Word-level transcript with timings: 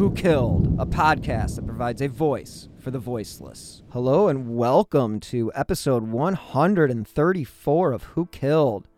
Who 0.00 0.14
Killed, 0.14 0.78
a 0.78 0.86
podcast 0.86 1.56
that 1.56 1.66
provides 1.66 2.00
a 2.00 2.08
voice 2.08 2.70
for 2.78 2.90
the 2.90 2.98
voiceless. 2.98 3.82
Hello 3.90 4.28
and 4.28 4.56
welcome 4.56 5.20
to 5.20 5.52
episode 5.54 6.04
134 6.04 7.92
of 7.92 8.02
Who 8.04 8.24
Killed. 8.24 8.88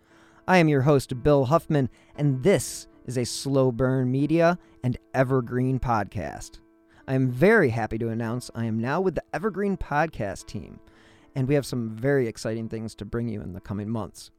I 0.46 0.58
am 0.58 0.68
your 0.68 0.82
host, 0.82 1.20
Bill 1.24 1.46
Huffman, 1.46 1.88
and 2.14 2.44
this 2.44 2.86
is 3.04 3.18
a 3.18 3.24
Slow 3.24 3.72
Burn 3.72 4.12
Media 4.12 4.60
and 4.84 4.96
Evergreen 5.12 5.80
podcast. 5.80 6.60
I 7.08 7.14
am 7.14 7.28
very 7.28 7.70
happy 7.70 7.98
to 7.98 8.10
announce 8.10 8.52
I 8.54 8.66
am 8.66 8.78
now 8.78 9.00
with 9.00 9.16
the 9.16 9.24
Evergreen 9.34 9.76
podcast 9.76 10.46
team, 10.46 10.78
and 11.34 11.48
we 11.48 11.54
have 11.54 11.66
some 11.66 11.96
very 11.96 12.28
exciting 12.28 12.68
things 12.68 12.94
to 12.94 13.04
bring 13.04 13.26
you 13.26 13.42
in 13.42 13.54
the 13.54 13.60
coming 13.60 13.88
months. 13.88 14.30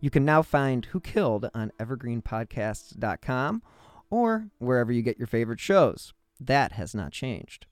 You 0.00 0.10
can 0.10 0.24
now 0.24 0.42
find 0.42 0.84
Who 0.84 1.00
Killed 1.00 1.50
on 1.52 1.72
evergreenpodcasts.com 1.80 3.62
or 4.10 4.48
wherever 4.58 4.92
you 4.92 5.02
get 5.02 5.18
your 5.18 5.26
favorite 5.26 5.60
shows. 5.60 6.12
That 6.40 6.72
has 6.72 6.94
not 6.94 7.12
changed. 7.12 7.66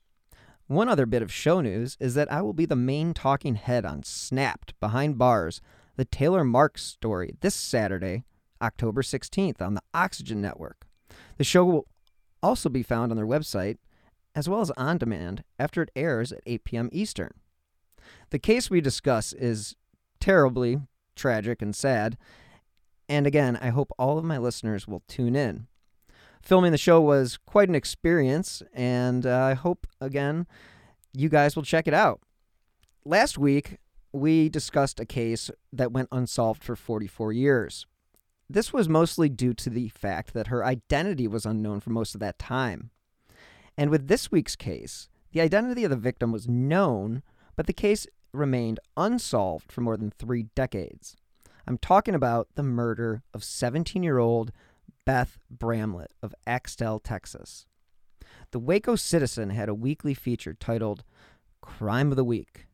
One 0.67 0.89
other 0.89 1.05
bit 1.05 1.21
of 1.21 1.31
show 1.31 1.61
news 1.61 1.95
is 1.99 2.15
that 2.15 2.31
I 2.31 2.41
will 2.41 2.53
be 2.53 2.65
the 2.65 2.75
main 2.75 3.13
talking 3.13 3.55
head 3.55 3.85
on 3.85 4.03
Snapped 4.03 4.73
Behind 4.79 5.17
Bars, 5.17 5.61
the 5.95 6.05
Taylor 6.05 6.43
Marks 6.43 6.83
story, 6.83 7.35
this 7.41 7.53
Saturday, 7.53 8.23
October 8.61 9.03
16th, 9.03 9.61
on 9.61 9.75
the 9.75 9.83
Oxygen 9.93 10.41
Network. 10.41 10.87
The 11.37 11.43
show 11.43 11.63
will 11.65 11.87
also 12.41 12.69
be 12.69 12.83
found 12.83 13.11
on 13.11 13.15
their 13.15 13.27
website 13.27 13.77
as 14.33 14.49
well 14.49 14.61
as 14.61 14.71
on 14.71 14.97
demand 14.97 15.43
after 15.57 15.81
it 15.81 15.91
airs 15.95 16.31
at 16.31 16.41
8 16.45 16.63
p.m. 16.63 16.89
Eastern. 16.91 17.33
The 18.31 18.39
case 18.39 18.69
we 18.69 18.81
discuss 18.81 19.33
is 19.33 19.75
terribly 20.19 20.81
tragic 21.15 21.61
and 21.61 21.75
sad. 21.75 22.17
And 23.07 23.25
again, 23.25 23.57
I 23.61 23.69
hope 23.69 23.91
all 23.97 24.17
of 24.17 24.25
my 24.25 24.37
listeners 24.37 24.87
will 24.87 25.03
tune 25.07 25.35
in. 25.35 25.67
Filming 26.45 26.71
the 26.71 26.77
show 26.77 27.01
was 27.01 27.39
quite 27.47 27.69
an 27.69 27.75
experience, 27.75 28.61
and 28.71 29.25
uh, 29.25 29.35
I 29.35 29.53
hope, 29.55 29.87
again, 29.99 30.45
you 31.11 31.27
guys 31.27 31.55
will 31.55 31.63
check 31.63 31.87
it 31.87 31.93
out. 31.93 32.21
Last 33.03 33.39
week, 33.39 33.79
we 34.13 34.47
discussed 34.47 34.99
a 34.99 35.07
case 35.07 35.49
that 35.73 35.91
went 35.91 36.07
unsolved 36.11 36.63
for 36.63 36.75
44 36.75 37.33
years. 37.33 37.87
This 38.47 38.71
was 38.71 38.87
mostly 38.87 39.27
due 39.27 39.55
to 39.55 39.71
the 39.71 39.89
fact 39.89 40.35
that 40.35 40.47
her 40.47 40.63
identity 40.63 41.27
was 41.27 41.47
unknown 41.47 41.79
for 41.79 41.89
most 41.89 42.13
of 42.13 42.21
that 42.21 42.37
time. 42.37 42.91
And 43.75 43.89
with 43.89 44.07
this 44.07 44.31
week's 44.31 44.55
case, 44.55 45.09
the 45.31 45.41
identity 45.41 45.83
of 45.83 45.89
the 45.89 45.97
victim 45.97 46.31
was 46.31 46.47
known, 46.47 47.23
but 47.55 47.65
the 47.65 47.73
case 47.73 48.05
remained 48.33 48.79
unsolved 48.95 49.71
for 49.71 49.81
more 49.81 49.97
than 49.97 50.11
three 50.11 50.43
decades. 50.53 51.15
I'm 51.67 51.79
talking 51.79 52.13
about 52.13 52.49
the 52.53 52.61
murder 52.61 53.23
of 53.33 53.43
17 53.43 54.03
year 54.03 54.19
old 54.19 54.51
Beth 55.05 55.37
Bramlett 55.49 56.11
of 56.23 56.33
Axtell, 56.47 56.99
Texas. 56.99 57.65
The 58.51 58.59
Waco 58.59 58.95
Citizen 58.95 59.51
had 59.51 59.69
a 59.69 59.75
weekly 59.75 60.13
feature 60.13 60.53
titled 60.53 61.03
Crime 61.61 62.09
of 62.11 62.15
the 62.15 62.23
Week, 62.23 62.67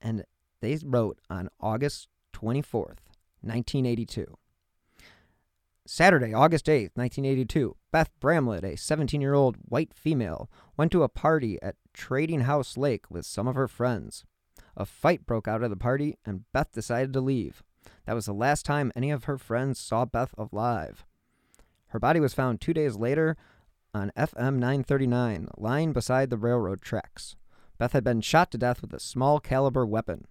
and 0.00 0.24
they 0.60 0.78
wrote 0.84 1.18
on 1.30 1.48
August 1.60 2.08
24th, 2.34 3.00
1982. 3.40 4.36
Saturday, 5.86 6.34
August 6.34 6.66
8th, 6.66 6.92
1982, 6.96 7.74
Beth 7.90 8.10
Bramlett, 8.20 8.62
a 8.62 8.76
17 8.76 9.22
year 9.22 9.32
old 9.32 9.56
white 9.62 9.94
female, 9.94 10.50
went 10.76 10.92
to 10.92 11.02
a 11.02 11.08
party 11.08 11.58
at 11.62 11.76
Trading 11.94 12.40
House 12.40 12.76
Lake 12.76 13.10
with 13.10 13.24
some 13.24 13.48
of 13.48 13.54
her 13.54 13.68
friends. 13.68 14.24
A 14.76 14.84
fight 14.84 15.24
broke 15.24 15.48
out 15.48 15.62
at 15.62 15.70
the 15.70 15.76
party, 15.76 16.18
and 16.26 16.44
Beth 16.52 16.72
decided 16.72 17.14
to 17.14 17.22
leave. 17.22 17.62
That 18.06 18.14
was 18.14 18.26
the 18.26 18.32
last 18.32 18.64
time 18.64 18.92
any 18.94 19.10
of 19.10 19.24
her 19.24 19.38
friends 19.38 19.78
saw 19.78 20.04
Beth 20.04 20.34
alive. 20.38 21.04
Her 21.88 21.98
body 21.98 22.20
was 22.20 22.34
found 22.34 22.60
two 22.60 22.74
days 22.74 22.96
later 22.96 23.36
on 23.94 24.12
FM 24.16 24.54
939, 24.54 25.48
lying 25.56 25.92
beside 25.92 26.30
the 26.30 26.36
railroad 26.36 26.82
tracks. 26.82 27.36
Beth 27.78 27.92
had 27.92 28.04
been 28.04 28.20
shot 28.20 28.50
to 28.50 28.58
death 28.58 28.82
with 28.82 28.92
a 28.92 29.00
small 29.00 29.40
caliber 29.40 29.86
weapon. 29.86 30.26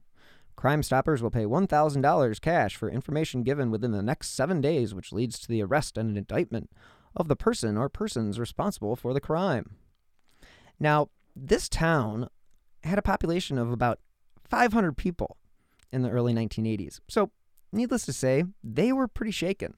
Crime 0.56 0.82
Stoppers 0.82 1.22
will 1.22 1.32
pay 1.32 1.44
$1,000 1.44 2.42
cash 2.42 2.76
for 2.76 2.90
information 2.90 3.44
given 3.44 3.70
within 3.70 3.92
the 3.92 4.02
next 4.02 4.32
seven 4.32 4.60
days, 4.60 4.94
which 4.94 5.14
leads 5.14 5.40
to 5.40 5.48
the 5.48 5.62
arrest 5.62 5.98
and 5.98 6.18
indictment 6.18 6.72
of 7.16 7.28
the 7.28 7.36
person 7.36 7.78
or 7.78 7.90
persons 7.90 8.40
responsible 8.40 8.96
for 8.96 9.14
the 9.14 9.22
crime. 9.22 9.78
Now, 10.80 11.10
this 11.36 11.70
town 11.70 12.30
had 12.84 12.98
a 12.98 13.04
population 13.04 13.58
of 13.58 13.72
about 13.72 14.00
500 14.44 14.98
people 14.98 15.38
in 15.92 16.02
the 16.02 16.10
early 16.10 16.34
1980s. 16.34 17.00
So, 17.08 17.32
needless 17.72 18.06
to 18.06 18.14
say, 18.14 18.44
they 18.64 18.92
were 18.92 19.08
pretty 19.08 19.32
shaken. 19.32 19.76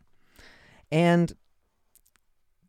And 0.92 1.34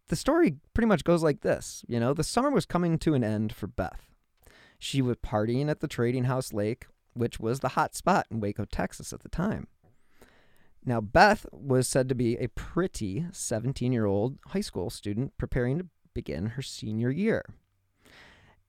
the 0.08 0.16
story 0.16 0.56
pretty 0.74 0.88
much 0.88 1.04
goes 1.04 1.22
like 1.22 1.40
this 1.40 1.84
you 1.86 2.00
know, 2.00 2.12
the 2.12 2.24
summer 2.24 2.50
was 2.50 2.66
coming 2.66 2.98
to 2.98 3.14
an 3.14 3.24
end 3.24 3.54
for 3.54 3.66
Beth. 3.66 4.08
She 4.78 5.02
was 5.02 5.16
partying 5.18 5.68
at 5.68 5.80
the 5.80 5.88
Trading 5.88 6.24
House 6.24 6.52
Lake 6.52 6.86
which 7.14 7.40
was 7.40 7.60
the 7.60 7.70
hot 7.70 7.94
spot 7.94 8.26
in 8.30 8.40
Waco, 8.40 8.64
Texas 8.64 9.12
at 9.12 9.20
the 9.20 9.28
time. 9.28 9.66
Now, 10.84 11.00
Beth 11.00 11.44
was 11.52 11.86
said 11.86 12.08
to 12.08 12.14
be 12.14 12.36
a 12.36 12.48
pretty 12.48 13.26
17 13.32 13.92
year 13.92 14.06
old 14.06 14.38
high 14.48 14.60
school 14.62 14.90
student 14.90 15.36
preparing 15.36 15.78
to 15.78 15.86
begin 16.14 16.46
her 16.46 16.62
senior 16.62 17.10
year. 17.10 17.44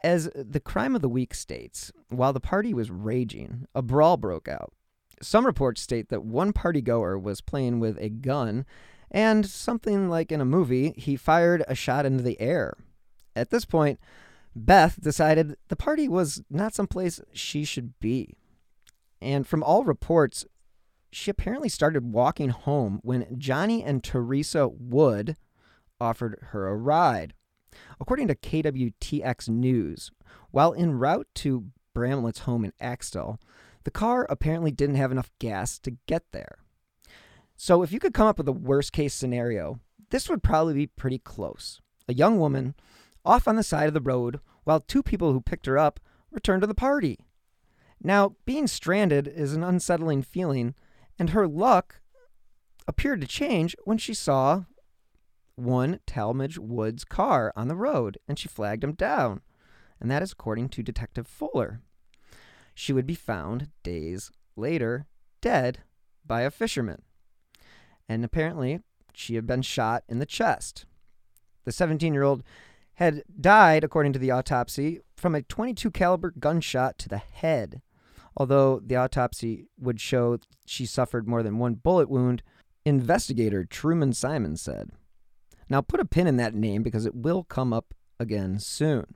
As 0.03 0.29
the 0.35 0.59
crime 0.59 0.95
of 0.95 1.01
the 1.01 1.09
week 1.09 1.33
states, 1.33 1.91
while 2.09 2.33
the 2.33 2.39
party 2.39 2.73
was 2.73 2.89
raging, 2.89 3.68
a 3.75 3.81
brawl 3.81 4.18
broke 4.18 4.47
out. 4.47 4.73
Some 5.21 5.45
reports 5.45 5.81
state 5.81 6.09
that 6.09 6.23
one 6.25 6.53
party 6.53 6.81
goer 6.81 7.17
was 7.17 7.41
playing 7.41 7.79
with 7.79 7.97
a 7.99 8.09
gun, 8.09 8.65
and 9.09 9.45
something 9.45 10.09
like 10.09 10.31
in 10.31 10.41
a 10.41 10.45
movie, 10.45 10.93
he 10.97 11.15
fired 11.15 11.63
a 11.67 11.75
shot 11.75 12.05
into 12.05 12.23
the 12.23 12.39
air. 12.41 12.73
At 13.35 13.49
this 13.49 13.65
point, 13.65 13.99
Beth 14.55 14.99
decided 14.99 15.55
the 15.67 15.75
party 15.75 16.07
was 16.07 16.41
not 16.49 16.73
someplace 16.73 17.21
she 17.33 17.63
should 17.63 17.97
be. 17.99 18.35
And 19.21 19.47
from 19.47 19.63
all 19.63 19.83
reports, 19.83 20.45
she 21.11 21.29
apparently 21.29 21.69
started 21.69 22.13
walking 22.13 22.49
home 22.49 22.99
when 23.03 23.38
Johnny 23.38 23.83
and 23.83 24.03
Teresa 24.03 24.67
Wood 24.67 25.38
offered 25.99 26.39
her 26.49 26.67
a 26.67 26.75
ride. 26.75 27.33
According 27.99 28.27
to 28.29 28.35
KWTX 28.35 29.47
News, 29.49 30.11
while 30.51 30.73
en 30.73 30.93
route 30.93 31.27
to 31.35 31.67
Bramlett's 31.93 32.39
home 32.39 32.65
in 32.65 32.73
Axtell, 32.79 33.39
the 33.84 33.92
car 33.92 34.25
apparently 34.30 34.72
didn't 34.72 34.96
have 34.96 35.12
enough 35.12 35.31
gas 35.40 35.80
to 35.80 35.97
get 36.08 36.24
there. 36.31 36.59
So, 37.56 37.84
if 37.84 37.92
you 37.92 38.00
could 38.00 38.14
come 38.14 38.28
up 38.28 38.38
with 38.38 38.47
a 38.47 38.53
worst 38.53 38.92
case 38.92 39.14
scenario, 39.14 39.80
this 40.09 40.30
would 40.30 40.44
probably 40.44 40.74
be 40.74 40.88
pretty 40.88 41.19
close. 41.19 41.80
A 42.08 42.14
young 42.14 42.40
woman 42.40 42.75
off 43.24 43.47
on 43.47 43.56
the 43.56 43.64
side 43.64 43.88
of 43.88 43.94
the 43.94 44.02
road 44.02 44.40
while 44.64 44.80
two 44.80 45.03
people 45.03 45.31
who 45.31 45.42
picked 45.42 45.66
her 45.66 45.78
up 45.78 46.00
returned 46.31 46.62
to 46.62 46.68
the 46.68 46.74
party. 46.74 47.19
Now, 48.03 48.36
being 48.46 48.68
stranded 48.68 49.28
is 49.28 49.53
an 49.53 49.64
unsettling 49.64 50.24
feeling, 50.24 50.74
and 51.19 51.31
her 51.31 51.48
luck 51.48 52.02
appeared 52.88 53.22
to 53.22 53.28
change 53.28 53.75
when 53.84 53.98
she 53.98 54.13
saw 54.13 54.63
one 55.56 56.00
Talmadge 56.07 56.57
Woods 56.57 57.04
car 57.04 57.54
on 57.56 57.68
the 57.68 57.75
road 57.75 58.18
and 58.27 58.39
she 58.39 58.48
flagged 58.48 58.84
him 58.84 58.94
down. 58.94 59.42
And 60.00 60.10
that 60.10 60.24
is 60.24 60.31
according 60.31 60.69
to 60.69 60.84
Detective 60.84 61.27
Fuller. 61.27 61.81
She 62.73 62.94
would 62.94 63.07
be 63.07 63.15
found 63.15 63.69
days 63.83 64.31
later 64.56 65.06
dead 65.41 65.79
by 66.25 66.41
a 66.41 66.51
fisherman. 66.51 67.01
And 68.07 68.23
apparently, 68.23 68.79
she 69.13 69.35
had 69.35 69.47
been 69.47 69.62
shot 69.62 70.03
in 70.07 70.19
the 70.19 70.25
chest. 70.25 70.85
The 71.65 71.71
17 71.71 72.13
year 72.13 72.23
old 72.23 72.44
had 72.95 73.23
died, 73.39 73.83
according 73.83 74.13
to 74.13 74.19
the 74.19 74.31
autopsy, 74.31 75.00
from 75.15 75.35
a 75.35 75.41
22 75.41 75.91
caliber 75.91 76.33
gunshot 76.38 76.97
to 77.00 77.09
the 77.09 77.18
head. 77.18 77.81
Although 78.35 78.79
the 78.79 78.95
autopsy 78.95 79.67
would 79.79 80.00
show 80.00 80.38
she 80.65 80.85
suffered 80.85 81.27
more 81.27 81.44
than 81.44 81.57
one 81.57 81.75
bullet 81.75 82.09
wound, 82.09 82.44
investigator 82.85 83.65
Truman 83.65 84.13
Simon 84.13 84.56
said. 84.56 84.91
Now 85.69 85.81
put 85.81 86.00
a 86.00 86.06
pin 86.06 86.27
in 86.27 86.38
that 86.38 86.56
name 86.56 86.83
because 86.83 87.06
it 87.06 87.15
will 87.15 87.44
come 87.44 87.74
up 87.74 87.94
again 88.19 88.59
soon. 88.59 89.15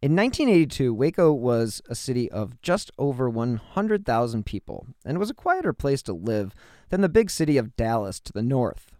In 0.00 0.14
1982, 0.14 0.94
Waco 0.94 1.32
was 1.32 1.82
a 1.88 1.94
city 1.94 2.30
of 2.30 2.60
just 2.62 2.90
over 2.98 3.28
100,000 3.28 4.46
people, 4.46 4.86
and 5.04 5.18
was 5.18 5.30
a 5.30 5.34
quieter 5.34 5.72
place 5.72 6.02
to 6.02 6.12
live 6.12 6.54
than 6.88 7.00
the 7.00 7.08
big 7.08 7.30
city 7.30 7.56
of 7.56 7.76
Dallas 7.76 8.20
to 8.20 8.32
the 8.32 8.42
north. 8.42 8.92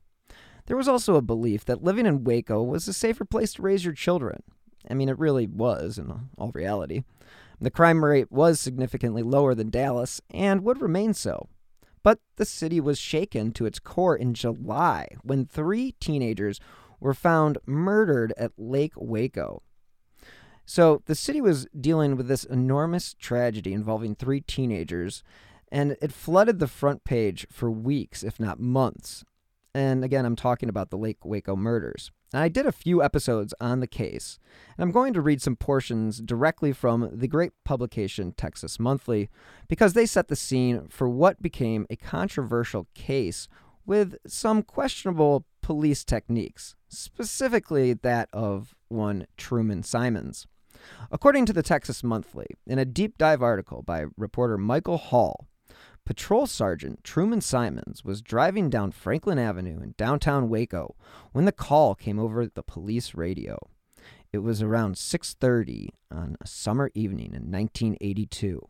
There 0.67 0.77
was 0.77 0.89
also 0.89 1.15
a 1.15 1.23
belief 1.23 1.65
that 1.65 1.83
living 1.83 2.05
in 2.05 2.25
Waco 2.25 2.63
was 2.63 2.87
a 2.89 2.93
safer 2.93 3.25
place 3.25 3.55
to 3.55 3.63
raise 3.63 3.85
your 3.85 3.95
children. 3.95 4.43
I 4.91 4.95
mean, 4.95 5.09
it 5.09 5.19
really 5.19 5.47
was 5.47 5.99
in 5.99 6.13
all 6.37 6.51
reality. 6.53 7.05
The 7.61 7.71
crime 7.71 8.05
rate 8.05 8.31
was 8.31 8.61
significantly 8.61 9.23
lower 9.23 9.55
than 9.55 9.71
Dallas 9.71 10.21
and 10.31 10.63
would 10.65 10.81
remain 10.81 11.15
so. 11.15 11.49
But 12.03 12.21
the 12.37 12.45
city 12.45 12.81
was 12.81 12.99
shaken 12.99 13.53
to 13.53 13.67
its 13.67 13.79
core 13.79 14.17
in 14.17 14.35
July 14.35 15.09
when 15.23 15.47
three 15.47 15.93
teenagers 16.01 16.61
were 17.01 17.15
found 17.15 17.59
murdered 17.67 18.33
at 18.37 18.53
Lake 18.57 18.93
Waco. 18.97 19.63
So 20.71 21.01
the 21.07 21.15
city 21.15 21.41
was 21.41 21.67
dealing 21.81 22.15
with 22.15 22.29
this 22.29 22.45
enormous 22.45 23.15
tragedy 23.15 23.73
involving 23.73 24.15
three 24.15 24.43
teenagers, 24.43 25.25
and 25.73 25.97
it 26.03 26.13
flooded 26.13 26.59
the 26.59 26.69
front 26.69 27.05
page 27.05 27.47
for 27.51 27.71
weeks, 27.71 28.23
if 28.23 28.39
not 28.39 28.61
months. 28.61 29.25
And 29.75 30.05
again, 30.05 30.27
I'm 30.27 30.37
talking 30.37 30.69
about 30.69 30.91
the 30.91 30.99
Lake 30.99 31.25
Waco 31.25 31.57
murders. 31.57 32.11
And 32.35 32.43
I 32.43 32.49
did 32.49 32.67
a 32.67 32.73
few 32.73 33.03
episodes 33.03 33.55
on 33.63 33.81
the 33.81 33.87
case, 33.87 34.39
and 34.77 34.83
I'm 34.83 34.93
going 34.93 35.15
to 35.15 35.23
read 35.23 35.41
some 35.41 35.57
portions 35.57 36.19
directly 36.19 36.75
from 36.75 37.09
the 37.15 37.29
great 37.29 37.53
publication 37.65 38.35
Texas 38.37 38.79
Monthly 38.79 39.31
because 39.69 39.95
they 39.95 40.05
set 40.05 40.29
the 40.29 40.37
scene 40.37 40.89
for 40.91 41.09
what 41.09 41.41
became 41.41 41.87
a 41.89 41.97
controversial 41.97 42.89
case 42.95 43.49
with 43.87 44.17
some 44.27 44.63
questionable 44.63 45.47
police 45.63 46.05
techniques, 46.05 46.75
specifically 46.91 47.95
that 47.95 48.29
of 48.35 48.75
one 48.89 49.27
Truman 49.39 49.83
Simons. 49.83 50.47
According 51.11 51.47
to 51.47 51.53
the 51.53 51.63
Texas 51.63 52.03
Monthly, 52.03 52.47
in 52.67 52.79
a 52.79 52.85
deep 52.85 53.19
dive 53.19 53.43
article 53.43 53.83
by 53.83 54.07
reporter 54.17 54.59
Michael 54.59 54.99
Hall, 54.99 55.49
Patrol 56.05 56.47
Sergeant 56.47 57.05
Truman 57.05 57.41
Simons 57.41 58.03
was 58.05 58.23
driving 58.23 58.71
down 58.71 58.93
Franklin 58.93 59.39
Avenue 59.39 59.81
in 59.83 59.95
downtown 59.99 60.49
Waco 60.49 60.97
when 61.33 61.45
the 61.45 61.53
call 61.53 61.95
came 61.95 62.19
over 62.19 62.47
the 62.47 62.63
police 62.63 63.15
radio. 63.15 63.59
It 64.33 64.39
was 64.39 64.63
around 64.63 64.97
6:30 64.97 65.91
on 66.11 66.37
a 66.41 66.47
summer 66.47 66.91
evening 66.95 67.35
in 67.35 67.51
1982. 67.51 68.61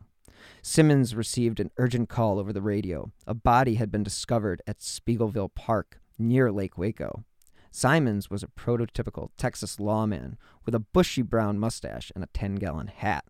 Simons 0.61 1.15
received 1.15 1.59
an 1.59 1.71
urgent 1.77 2.09
call 2.09 2.39
over 2.39 2.51
the 2.51 2.61
radio. 2.61 3.11
A 3.27 3.33
body 3.33 3.75
had 3.75 3.91
been 3.91 4.03
discovered 4.03 4.61
at 4.67 4.79
Speegleville 4.79 5.53
Park 5.55 6.01
near 6.17 6.51
Lake 6.51 6.77
Waco. 6.77 7.23
Simons 7.71 8.29
was 8.29 8.43
a 8.43 8.47
prototypical 8.47 9.29
Texas 9.37 9.79
lawman 9.79 10.37
with 10.65 10.73
a 10.73 10.79
bushy 10.79 11.21
brown 11.21 11.59
mustache 11.59 12.11
and 12.15 12.23
a 12.23 12.29
10 12.33 12.55
gallon 12.55 12.87
hat. 12.87 13.25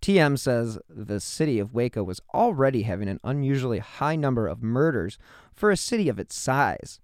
TM 0.00 0.38
says 0.38 0.78
the 0.88 1.20
city 1.20 1.58
of 1.58 1.74
Waco 1.74 2.02
was 2.02 2.22
already 2.32 2.82
having 2.82 3.08
an 3.08 3.20
unusually 3.22 3.80
high 3.80 4.16
number 4.16 4.46
of 4.46 4.62
murders 4.62 5.18
for 5.52 5.70
a 5.70 5.76
city 5.76 6.08
of 6.08 6.18
its 6.18 6.34
size. 6.34 7.00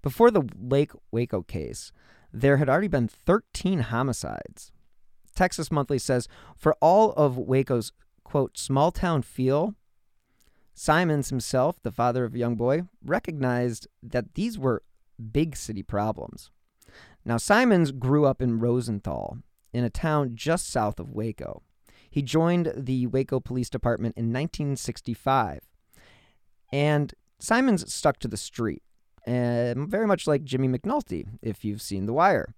Before 0.00 0.30
the 0.30 0.48
Lake 0.56 0.92
Waco 1.10 1.42
case, 1.42 1.90
there 2.32 2.58
had 2.58 2.68
already 2.68 2.88
been 2.88 3.08
13 3.08 3.80
homicides. 3.80 4.70
Texas 5.34 5.72
Monthly 5.72 5.98
says 5.98 6.28
for 6.56 6.76
all 6.80 7.12
of 7.12 7.36
Waco's, 7.36 7.92
quote, 8.22 8.56
small 8.56 8.92
town 8.92 9.22
feel, 9.22 9.74
Simons 10.72 11.30
himself, 11.30 11.82
the 11.82 11.90
father 11.90 12.24
of 12.24 12.34
a 12.34 12.38
young 12.38 12.54
boy, 12.54 12.82
recognized 13.04 13.88
that 14.02 14.34
these 14.34 14.58
were 14.58 14.82
big 15.20 15.56
city 15.56 15.82
problems. 15.82 16.50
Now, 17.24 17.36
Simons 17.36 17.92
grew 17.92 18.24
up 18.26 18.40
in 18.40 18.58
Rosenthal, 18.58 19.38
in 19.72 19.84
a 19.84 19.90
town 19.90 20.32
just 20.34 20.68
south 20.68 20.98
of 20.98 21.10
Waco. 21.10 21.62
He 22.10 22.22
joined 22.22 22.72
the 22.76 23.06
Waco 23.06 23.38
Police 23.38 23.70
Department 23.70 24.16
in 24.16 24.32
1965. 24.32 25.60
And 26.72 27.14
Simons 27.38 27.92
stuck 27.92 28.18
to 28.20 28.28
the 28.28 28.36
street, 28.36 28.82
uh, 29.26 29.74
very 29.76 30.06
much 30.06 30.26
like 30.26 30.44
Jimmy 30.44 30.68
McNulty, 30.68 31.26
if 31.42 31.64
you've 31.64 31.82
seen 31.82 32.06
The 32.06 32.12
Wire. 32.12 32.54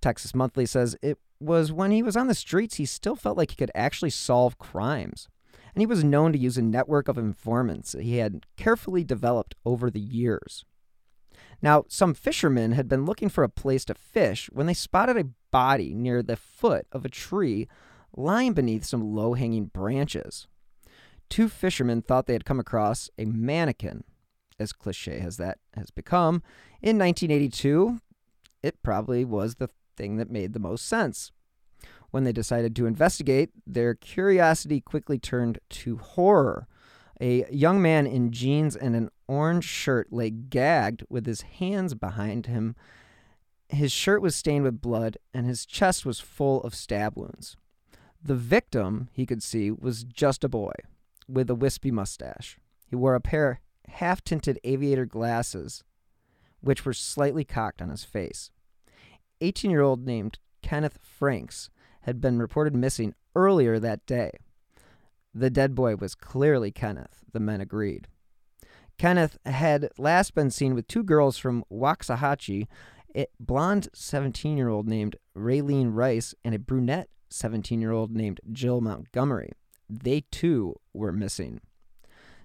Texas 0.00 0.34
Monthly 0.34 0.66
says 0.66 0.96
it 1.02 1.18
was 1.40 1.72
when 1.72 1.90
he 1.90 2.02
was 2.02 2.16
on 2.16 2.26
the 2.26 2.34
streets 2.34 2.76
he 2.76 2.86
still 2.86 3.16
felt 3.16 3.36
like 3.36 3.50
he 3.50 3.56
could 3.56 3.70
actually 3.74 4.10
solve 4.10 4.58
crimes. 4.58 5.28
And 5.74 5.82
he 5.82 5.86
was 5.86 6.04
known 6.04 6.32
to 6.32 6.38
use 6.38 6.56
a 6.56 6.62
network 6.62 7.08
of 7.08 7.18
informants 7.18 7.96
he 7.98 8.18
had 8.18 8.46
carefully 8.56 9.02
developed 9.02 9.54
over 9.64 9.90
the 9.90 10.00
years. 10.00 10.64
Now, 11.64 11.86
some 11.88 12.12
fishermen 12.12 12.72
had 12.72 12.90
been 12.90 13.06
looking 13.06 13.30
for 13.30 13.42
a 13.42 13.48
place 13.48 13.86
to 13.86 13.94
fish 13.94 14.50
when 14.52 14.66
they 14.66 14.74
spotted 14.74 15.16
a 15.16 15.30
body 15.50 15.94
near 15.94 16.22
the 16.22 16.36
foot 16.36 16.86
of 16.92 17.06
a 17.06 17.08
tree 17.08 17.68
lying 18.14 18.52
beneath 18.52 18.84
some 18.84 19.14
low 19.14 19.32
hanging 19.32 19.64
branches. 19.64 20.46
Two 21.30 21.48
fishermen 21.48 22.02
thought 22.02 22.26
they 22.26 22.34
had 22.34 22.44
come 22.44 22.60
across 22.60 23.08
a 23.16 23.24
mannequin. 23.24 24.04
As 24.58 24.74
cliche 24.74 25.18
as 25.18 25.38
that 25.38 25.56
has 25.72 25.90
become, 25.90 26.42
in 26.82 26.98
1982, 26.98 27.98
it 28.62 28.82
probably 28.82 29.24
was 29.24 29.54
the 29.54 29.70
thing 29.96 30.18
that 30.18 30.30
made 30.30 30.52
the 30.52 30.58
most 30.58 30.86
sense. 30.86 31.32
When 32.10 32.24
they 32.24 32.32
decided 32.32 32.76
to 32.76 32.84
investigate, 32.84 33.52
their 33.66 33.94
curiosity 33.94 34.82
quickly 34.82 35.18
turned 35.18 35.60
to 35.70 35.96
horror. 35.96 36.68
A 37.22 37.50
young 37.50 37.80
man 37.80 38.06
in 38.06 38.32
jeans 38.32 38.76
and 38.76 38.94
an 38.94 39.08
orange 39.26 39.64
shirt 39.64 40.12
lay 40.12 40.30
gagged 40.30 41.04
with 41.08 41.26
his 41.26 41.42
hands 41.42 41.94
behind 41.94 42.46
him. 42.46 42.74
His 43.68 43.92
shirt 43.92 44.22
was 44.22 44.36
stained 44.36 44.64
with 44.64 44.80
blood, 44.80 45.16
and 45.32 45.46
his 45.46 45.66
chest 45.66 46.04
was 46.04 46.20
full 46.20 46.62
of 46.62 46.74
stab 46.74 47.16
wounds. 47.16 47.56
The 48.22 48.34
victim, 48.34 49.08
he 49.12 49.26
could 49.26 49.42
see, 49.42 49.70
was 49.70 50.04
just 50.04 50.44
a 50.44 50.48
boy 50.48 50.72
with 51.28 51.50
a 51.50 51.54
wispy 51.54 51.90
mustache. 51.90 52.58
He 52.86 52.96
wore 52.96 53.14
a 53.14 53.20
pair 53.20 53.50
of 53.50 53.92
half 53.94 54.22
tinted 54.24 54.58
aviator 54.64 55.06
glasses, 55.06 55.84
which 56.60 56.84
were 56.84 56.94
slightly 56.94 57.44
cocked 57.44 57.82
on 57.82 57.90
his 57.90 58.04
face. 58.04 58.50
18 59.40 59.70
year 59.70 59.82
old 59.82 60.06
named 60.06 60.38
Kenneth 60.62 60.98
Franks 61.02 61.70
had 62.02 62.20
been 62.20 62.38
reported 62.38 62.74
missing 62.74 63.14
earlier 63.34 63.78
that 63.78 64.06
day. 64.06 64.30
The 65.34 65.50
dead 65.50 65.74
boy 65.74 65.96
was 65.96 66.14
clearly 66.14 66.70
Kenneth, 66.70 67.24
the 67.32 67.40
men 67.40 67.60
agreed. 67.60 68.06
Kenneth 68.98 69.38
had 69.44 69.88
last 69.98 70.34
been 70.34 70.50
seen 70.50 70.74
with 70.74 70.88
two 70.88 71.02
girls 71.02 71.36
from 71.36 71.64
Waxahachie, 71.70 72.66
a 73.16 73.26
blonde 73.38 73.88
17 73.94 74.56
year 74.56 74.68
old 74.68 74.88
named 74.88 75.16
Raylene 75.36 75.90
Rice 75.92 76.34
and 76.44 76.54
a 76.54 76.58
brunette 76.58 77.08
17 77.30 77.80
year 77.80 77.92
old 77.92 78.12
named 78.14 78.40
Jill 78.52 78.80
Montgomery. 78.80 79.52
They 79.88 80.24
too 80.30 80.76
were 80.92 81.12
missing. 81.12 81.60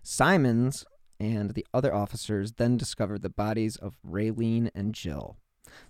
Simons 0.04 0.86
and 1.20 1.52
the 1.52 1.66
other 1.74 1.94
officers 1.94 2.54
then 2.54 2.78
discovered 2.78 3.22
the 3.22 3.30
bodies 3.30 3.76
of 3.76 3.98
Raylene 4.08 4.70
and 4.74 4.94
Jill. 4.94 5.38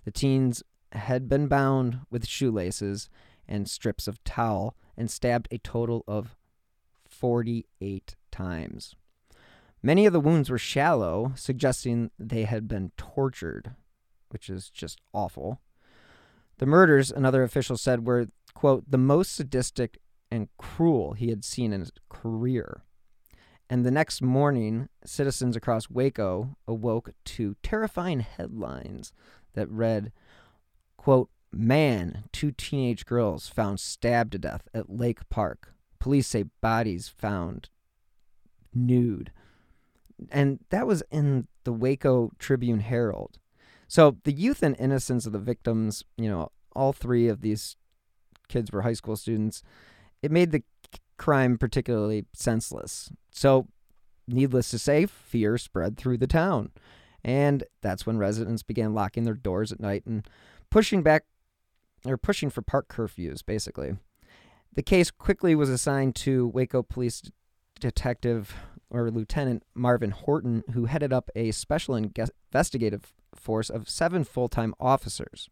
The 0.04 0.10
teens 0.10 0.62
had 0.92 1.28
been 1.28 1.46
bound 1.46 2.00
with 2.10 2.26
shoelaces 2.26 3.08
and 3.48 3.68
strips 3.68 4.08
of 4.08 4.22
towel 4.24 4.76
and 4.96 5.10
stabbed 5.10 5.48
a 5.50 5.58
total 5.58 6.04
of 6.06 6.36
48 7.08 8.16
times. 8.30 8.94
Many 9.82 10.06
of 10.06 10.12
the 10.12 10.20
wounds 10.20 10.50
were 10.50 10.58
shallow, 10.58 11.32
suggesting 11.36 12.10
they 12.18 12.44
had 12.44 12.68
been 12.68 12.92
tortured, 12.96 13.72
which 14.28 14.50
is 14.50 14.70
just 14.70 15.00
awful. 15.12 15.60
The 16.58 16.66
murders, 16.66 17.10
another 17.10 17.42
official 17.42 17.78
said, 17.78 18.06
were 18.06 18.28
quote, 18.54 18.90
the 18.90 18.98
most 18.98 19.34
sadistic 19.34 19.98
and 20.30 20.48
cruel 20.58 21.14
he 21.14 21.30
had 21.30 21.44
seen 21.44 21.72
in 21.72 21.80
his 21.80 21.92
career. 22.08 22.82
And 23.68 23.86
the 23.86 23.90
next 23.90 24.20
morning, 24.20 24.88
citizens 25.04 25.56
across 25.56 25.88
Waco 25.88 26.56
awoke 26.66 27.10
to 27.24 27.56
terrifying 27.62 28.20
headlines 28.20 29.12
that 29.54 29.70
read, 29.70 30.12
quote, 30.96 31.30
Man, 31.52 32.24
two 32.32 32.52
teenage 32.52 33.06
girls 33.06 33.48
found 33.48 33.80
stabbed 33.80 34.32
to 34.32 34.38
death 34.38 34.68
at 34.74 34.90
Lake 34.90 35.28
Park. 35.30 35.74
Police 35.98 36.28
say 36.28 36.44
bodies 36.60 37.08
found 37.08 37.68
nude. 38.74 39.32
And 40.30 40.60
that 40.70 40.86
was 40.86 41.02
in 41.10 41.46
the 41.64 41.72
Waco 41.72 42.30
Tribune 42.38 42.80
Herald. 42.80 43.38
So 43.88 44.16
the 44.24 44.32
youth 44.32 44.62
and 44.62 44.76
innocence 44.78 45.26
of 45.26 45.32
the 45.32 45.38
victims, 45.38 46.04
you 46.16 46.28
know, 46.28 46.52
all 46.74 46.92
three 46.92 47.28
of 47.28 47.40
these 47.40 47.76
kids 48.48 48.70
were 48.70 48.82
high 48.82 48.92
school 48.92 49.16
students, 49.16 49.62
it 50.22 50.30
made 50.30 50.52
the 50.52 50.62
crime 51.16 51.58
particularly 51.58 52.24
senseless. 52.32 53.10
So, 53.30 53.68
needless 54.26 54.70
to 54.70 54.78
say, 54.78 55.06
fear 55.06 55.58
spread 55.58 55.96
through 55.96 56.18
the 56.18 56.26
town. 56.26 56.70
And 57.22 57.64
that's 57.82 58.06
when 58.06 58.16
residents 58.16 58.62
began 58.62 58.94
locking 58.94 59.24
their 59.24 59.34
doors 59.34 59.72
at 59.72 59.80
night 59.80 60.04
and 60.06 60.26
pushing 60.70 61.02
back 61.02 61.24
or 62.06 62.16
pushing 62.16 62.48
for 62.48 62.62
park 62.62 62.88
curfews, 62.88 63.44
basically. 63.44 63.96
The 64.74 64.82
case 64.82 65.10
quickly 65.10 65.54
was 65.54 65.68
assigned 65.68 66.14
to 66.16 66.46
Waco 66.48 66.82
Police 66.82 67.22
Detective 67.78 68.54
or 68.90 69.10
Lieutenant 69.10 69.62
Marvin 69.74 70.10
Horton, 70.10 70.64
who 70.72 70.86
headed 70.86 71.12
up 71.12 71.30
a 71.34 71.50
special 71.52 71.94
investigative 71.94 73.12
force 73.34 73.70
of 73.70 73.88
seven 73.88 74.24
full 74.24 74.48
time 74.48 74.74
officers. 74.80 75.48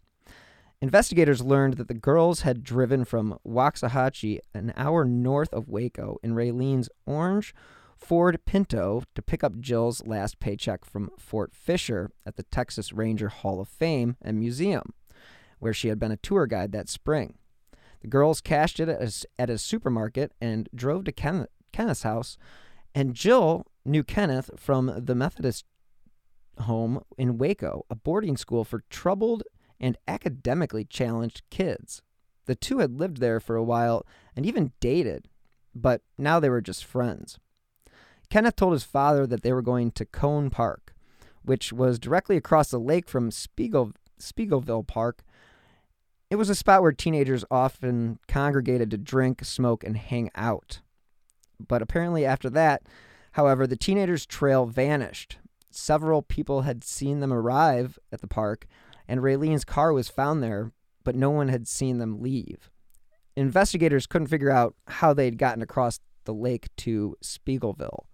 Investigators 0.80 1.42
learned 1.42 1.74
that 1.74 1.88
the 1.88 1.94
girls 1.94 2.42
had 2.42 2.62
driven 2.62 3.04
from 3.04 3.38
Waxahachie, 3.46 4.38
an 4.54 4.72
hour 4.76 5.04
north 5.04 5.52
of 5.52 5.68
Waco, 5.68 6.18
in 6.22 6.34
Raylene's 6.34 6.88
orange 7.04 7.52
Ford 7.96 8.38
Pinto 8.44 9.02
to 9.16 9.22
pick 9.22 9.42
up 9.42 9.58
Jill's 9.58 10.06
last 10.06 10.38
paycheck 10.38 10.84
from 10.84 11.10
Fort 11.18 11.52
Fisher 11.52 12.12
at 12.24 12.36
the 12.36 12.44
Texas 12.44 12.92
Ranger 12.92 13.28
Hall 13.28 13.60
of 13.60 13.68
Fame 13.68 14.16
and 14.22 14.38
Museum, 14.38 14.94
where 15.58 15.74
she 15.74 15.88
had 15.88 15.98
been 15.98 16.12
a 16.12 16.16
tour 16.16 16.46
guide 16.46 16.70
that 16.72 16.88
spring. 16.88 17.34
The 18.00 18.06
girls 18.06 18.40
cashed 18.40 18.78
it 18.78 18.88
at 18.88 19.50
a, 19.50 19.58
supermarket 19.58 20.32
and 20.40 20.68
drove 20.72 21.04
to 21.04 21.12
Ken, 21.12 21.46
Kenneth's 21.72 22.04
house, 22.04 22.38
and 22.98 23.14
Jill 23.14 23.64
knew 23.84 24.02
Kenneth 24.02 24.50
from 24.56 24.92
the 25.04 25.14
Methodist 25.14 25.64
home 26.62 27.00
in 27.16 27.38
Waco, 27.38 27.86
a 27.88 27.94
boarding 27.94 28.36
school 28.36 28.64
for 28.64 28.82
troubled 28.90 29.44
and 29.78 29.96
academically 30.08 30.84
challenged 30.84 31.42
kids. 31.48 32.02
The 32.46 32.56
two 32.56 32.80
had 32.80 32.98
lived 32.98 33.18
there 33.18 33.38
for 33.38 33.54
a 33.54 33.62
while 33.62 34.04
and 34.34 34.44
even 34.44 34.72
dated, 34.80 35.28
but 35.76 36.02
now 36.18 36.40
they 36.40 36.50
were 36.50 36.60
just 36.60 36.84
friends. 36.84 37.38
Kenneth 38.30 38.56
told 38.56 38.72
his 38.72 38.82
father 38.82 39.28
that 39.28 39.44
they 39.44 39.52
were 39.52 39.62
going 39.62 39.92
to 39.92 40.04
Cone 40.04 40.50
Park, 40.50 40.92
which 41.44 41.72
was 41.72 42.00
directly 42.00 42.36
across 42.36 42.72
the 42.72 42.80
lake 42.80 43.08
from 43.08 43.30
Speegle, 43.30 43.92
Speegleville 44.18 44.88
Park. 44.88 45.22
It 46.30 46.36
was 46.36 46.50
a 46.50 46.54
spot 46.56 46.82
where 46.82 46.90
teenagers 46.90 47.44
often 47.48 48.18
congregated 48.26 48.90
to 48.90 48.98
drink, 48.98 49.44
smoke, 49.44 49.84
and 49.84 49.96
hang 49.96 50.32
out. 50.34 50.80
But 51.66 51.82
apparently, 51.82 52.24
after 52.24 52.48
that, 52.50 52.82
however, 53.32 53.66
the 53.66 53.76
teenagers' 53.76 54.26
trail 54.26 54.66
vanished. 54.66 55.38
Several 55.70 56.22
people 56.22 56.62
had 56.62 56.84
seen 56.84 57.20
them 57.20 57.32
arrive 57.32 57.98
at 58.12 58.20
the 58.20 58.26
park, 58.26 58.66
and 59.06 59.22
Raylene's 59.22 59.64
car 59.64 59.92
was 59.92 60.08
found 60.08 60.42
there, 60.42 60.72
but 61.04 61.14
no 61.16 61.30
one 61.30 61.48
had 61.48 61.66
seen 61.68 61.98
them 61.98 62.20
leave. 62.20 62.70
Investigators 63.36 64.06
couldn't 64.06 64.28
figure 64.28 64.50
out 64.50 64.74
how 64.86 65.12
they'd 65.12 65.38
gotten 65.38 65.62
across 65.62 66.00
the 66.24 66.34
lake 66.34 66.68
to 66.76 67.16
Speegleville. 67.22 68.04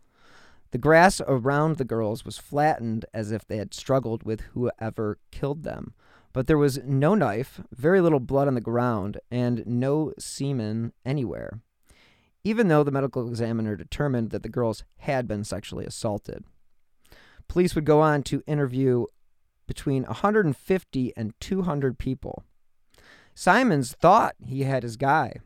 The 0.70 0.78
grass 0.78 1.20
around 1.26 1.76
the 1.76 1.84
girls 1.84 2.24
was 2.24 2.36
flattened 2.36 3.04
as 3.14 3.30
if 3.30 3.46
they 3.46 3.58
had 3.58 3.72
struggled 3.72 4.24
with 4.24 4.40
whoever 4.52 5.18
killed 5.30 5.62
them, 5.62 5.94
but 6.32 6.46
there 6.46 6.58
was 6.58 6.82
no 6.84 7.14
knife, 7.14 7.60
very 7.72 8.00
little 8.00 8.20
blood 8.20 8.48
on 8.48 8.54
the 8.54 8.60
ground, 8.60 9.18
and 9.30 9.64
no 9.66 10.12
semen 10.18 10.92
anywhere, 11.04 11.60
even 12.44 12.68
though 12.68 12.84
the 12.84 12.90
medical 12.90 13.26
examiner 13.26 13.74
determined 13.74 14.30
that 14.30 14.42
the 14.42 14.48
girls 14.48 14.84
had 14.98 15.26
been 15.26 15.42
sexually 15.42 15.86
assaulted. 15.86 16.44
Police 17.48 17.74
would 17.74 17.86
go 17.86 18.00
on 18.00 18.22
to 18.24 18.42
interview 18.46 19.06
between 19.66 20.04
150 20.04 21.12
and 21.16 21.32
200 21.40 21.98
people. 21.98 22.44
Simons 23.34 23.92
thought 23.92 24.36
he 24.44 24.62
had 24.62 24.82
his 24.82 24.96
guy, 24.96 25.40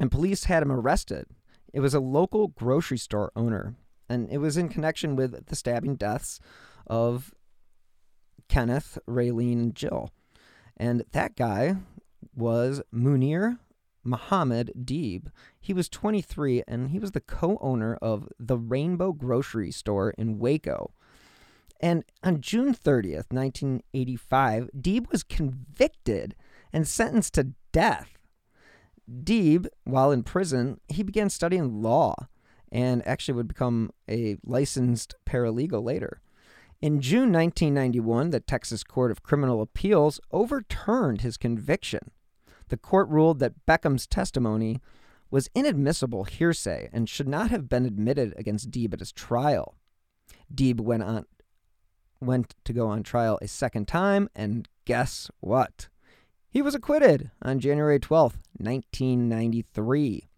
and 0.00 0.10
police 0.10 0.44
had 0.44 0.62
him 0.62 0.72
arrested. 0.72 1.26
It 1.72 1.80
was 1.80 1.94
a 1.94 2.00
local 2.00 2.48
grocery 2.48 2.98
store 2.98 3.30
owner, 3.36 3.76
and 4.08 4.28
it 4.30 4.38
was 4.38 4.56
in 4.56 4.70
connection 4.70 5.14
with 5.14 5.46
the 5.46 5.56
stabbing 5.56 5.96
deaths 5.96 6.40
of 6.86 7.34
Kenneth, 8.48 8.98
Raylene, 9.06 9.60
and 9.60 9.74
Jill. 9.74 10.10
And 10.76 11.04
that 11.12 11.36
guy 11.36 11.76
was 12.34 12.80
Munir 12.92 13.58
Muhammad 14.08 14.72
Deeb. 14.76 15.28
He 15.60 15.72
was 15.72 15.88
23 15.88 16.62
and 16.66 16.90
he 16.90 16.98
was 16.98 17.12
the 17.12 17.20
co 17.20 17.58
owner 17.60 17.96
of 18.02 18.28
the 18.38 18.58
Rainbow 18.58 19.12
Grocery 19.12 19.70
Store 19.70 20.10
in 20.18 20.38
Waco. 20.38 20.92
And 21.80 22.04
on 22.24 22.40
June 22.40 22.74
30th, 22.74 23.30
1985, 23.30 24.70
Deeb 24.76 25.10
was 25.12 25.22
convicted 25.22 26.34
and 26.72 26.88
sentenced 26.88 27.34
to 27.34 27.52
death. 27.72 28.18
Deeb, 29.08 29.68
while 29.84 30.10
in 30.10 30.22
prison, 30.22 30.80
he 30.88 31.02
began 31.02 31.30
studying 31.30 31.82
law 31.82 32.14
and 32.70 33.06
actually 33.06 33.34
would 33.34 33.48
become 33.48 33.90
a 34.10 34.36
licensed 34.44 35.14
paralegal 35.24 35.82
later. 35.82 36.20
In 36.80 37.00
June 37.00 37.32
1991, 37.32 38.30
the 38.30 38.40
Texas 38.40 38.84
Court 38.84 39.10
of 39.10 39.22
Criminal 39.22 39.62
Appeals 39.62 40.20
overturned 40.30 41.22
his 41.22 41.36
conviction. 41.36 42.10
The 42.68 42.76
court 42.76 43.08
ruled 43.08 43.38
that 43.40 43.66
Beckham's 43.66 44.06
testimony 44.06 44.80
was 45.30 45.50
inadmissible 45.54 46.24
hearsay 46.24 46.88
and 46.92 47.08
should 47.08 47.28
not 47.28 47.50
have 47.50 47.68
been 47.68 47.84
admitted 47.84 48.34
against 48.36 48.70
Deeb 48.70 48.94
at 48.94 49.00
his 49.00 49.12
trial. 49.12 49.74
Deeb 50.52 50.80
went 50.80 51.02
on 51.02 51.24
went 52.20 52.54
to 52.64 52.72
go 52.72 52.88
on 52.88 53.02
trial 53.02 53.38
a 53.40 53.46
second 53.46 53.86
time, 53.86 54.28
and 54.34 54.68
guess 54.84 55.30
what? 55.40 55.88
He 56.50 56.62
was 56.62 56.74
acquitted 56.74 57.30
on 57.42 57.60
January 57.60 58.00
12th, 58.00 58.38
1993. 58.56 60.28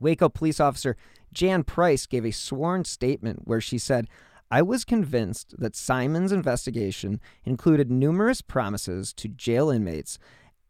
Waco 0.00 0.28
police 0.28 0.60
officer 0.60 0.96
Jan 1.32 1.62
Price 1.64 2.06
gave 2.06 2.24
a 2.24 2.32
sworn 2.32 2.84
statement 2.84 3.40
where 3.44 3.60
she 3.60 3.78
said, 3.78 4.08
I 4.50 4.62
was 4.62 4.84
convinced 4.84 5.54
that 5.58 5.74
Simon's 5.74 6.32
investigation 6.32 7.20
included 7.44 7.90
numerous 7.90 8.42
promises 8.42 9.12
to 9.14 9.28
jail 9.28 9.70
inmates 9.70 10.18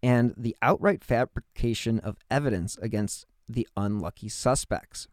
and 0.05 0.35
the 0.37 0.55
outright 0.61 1.03
fabrication 1.03 1.99
of 2.01 2.19
evidence 2.31 2.77
against 2.83 3.25
the 3.49 3.67
unlucky 3.75 4.29
suspects. 4.29 5.09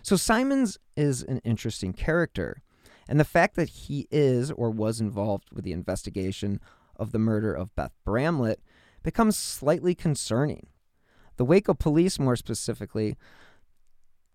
So 0.00 0.14
Simons 0.14 0.78
is 0.96 1.24
an 1.24 1.38
interesting 1.38 1.92
character. 1.92 2.62
And 3.08 3.18
the 3.18 3.24
fact 3.24 3.56
that 3.56 3.68
he 3.68 4.06
is 4.12 4.52
or 4.52 4.70
was 4.70 5.00
involved 5.00 5.48
with 5.52 5.64
the 5.64 5.72
investigation 5.72 6.60
of 6.94 7.10
the 7.10 7.18
murder 7.18 7.52
of 7.52 7.74
Beth 7.74 7.96
Bramlett 8.04 8.60
becomes 9.02 9.36
slightly 9.36 9.92
concerning. 9.92 10.68
The 11.36 11.44
Waco 11.44 11.74
police, 11.74 12.20
more 12.20 12.36
specifically, 12.36 13.16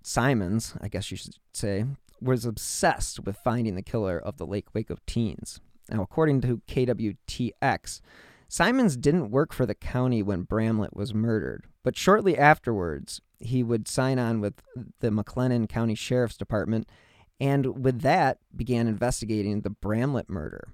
Simons, 0.03 0.75
I 0.81 0.89
guess 0.89 1.11
you 1.11 1.15
should 1.15 1.37
say, 1.53 1.85
was 2.21 2.43
obsessed 2.43 3.21
with 3.21 3.37
finding 3.37 3.75
the 3.75 3.81
killer 3.81 4.19
of 4.19 4.35
the 4.35 4.45
Lake 4.45 4.73
Waco 4.73 4.97
teens. 5.07 5.61
Now, 5.89 6.01
according 6.01 6.41
to 6.41 6.61
KWTX, 6.67 8.01
Simons 8.47 8.95
didn't 8.95 9.31
work 9.31 9.53
for 9.53 9.65
the 9.65 9.75
county 9.75 10.23
when 10.23 10.43
Bramlett 10.43 10.95
was 10.95 11.13
murdered, 11.13 11.65
but 11.83 11.97
shortly 11.97 12.37
afterwards, 12.37 13.21
he 13.39 13.61
would 13.61 13.87
sign 13.87 14.19
on 14.19 14.39
with 14.39 14.61
the 14.99 15.09
McLennan 15.09 15.67
County 15.67 15.95
Sheriff's 15.95 16.37
Department 16.37 16.87
and 17.39 17.83
with 17.83 18.01
that 18.01 18.39
began 18.55 18.87
investigating 18.87 19.61
the 19.61 19.69
Bramlett 19.69 20.29
murder. 20.29 20.69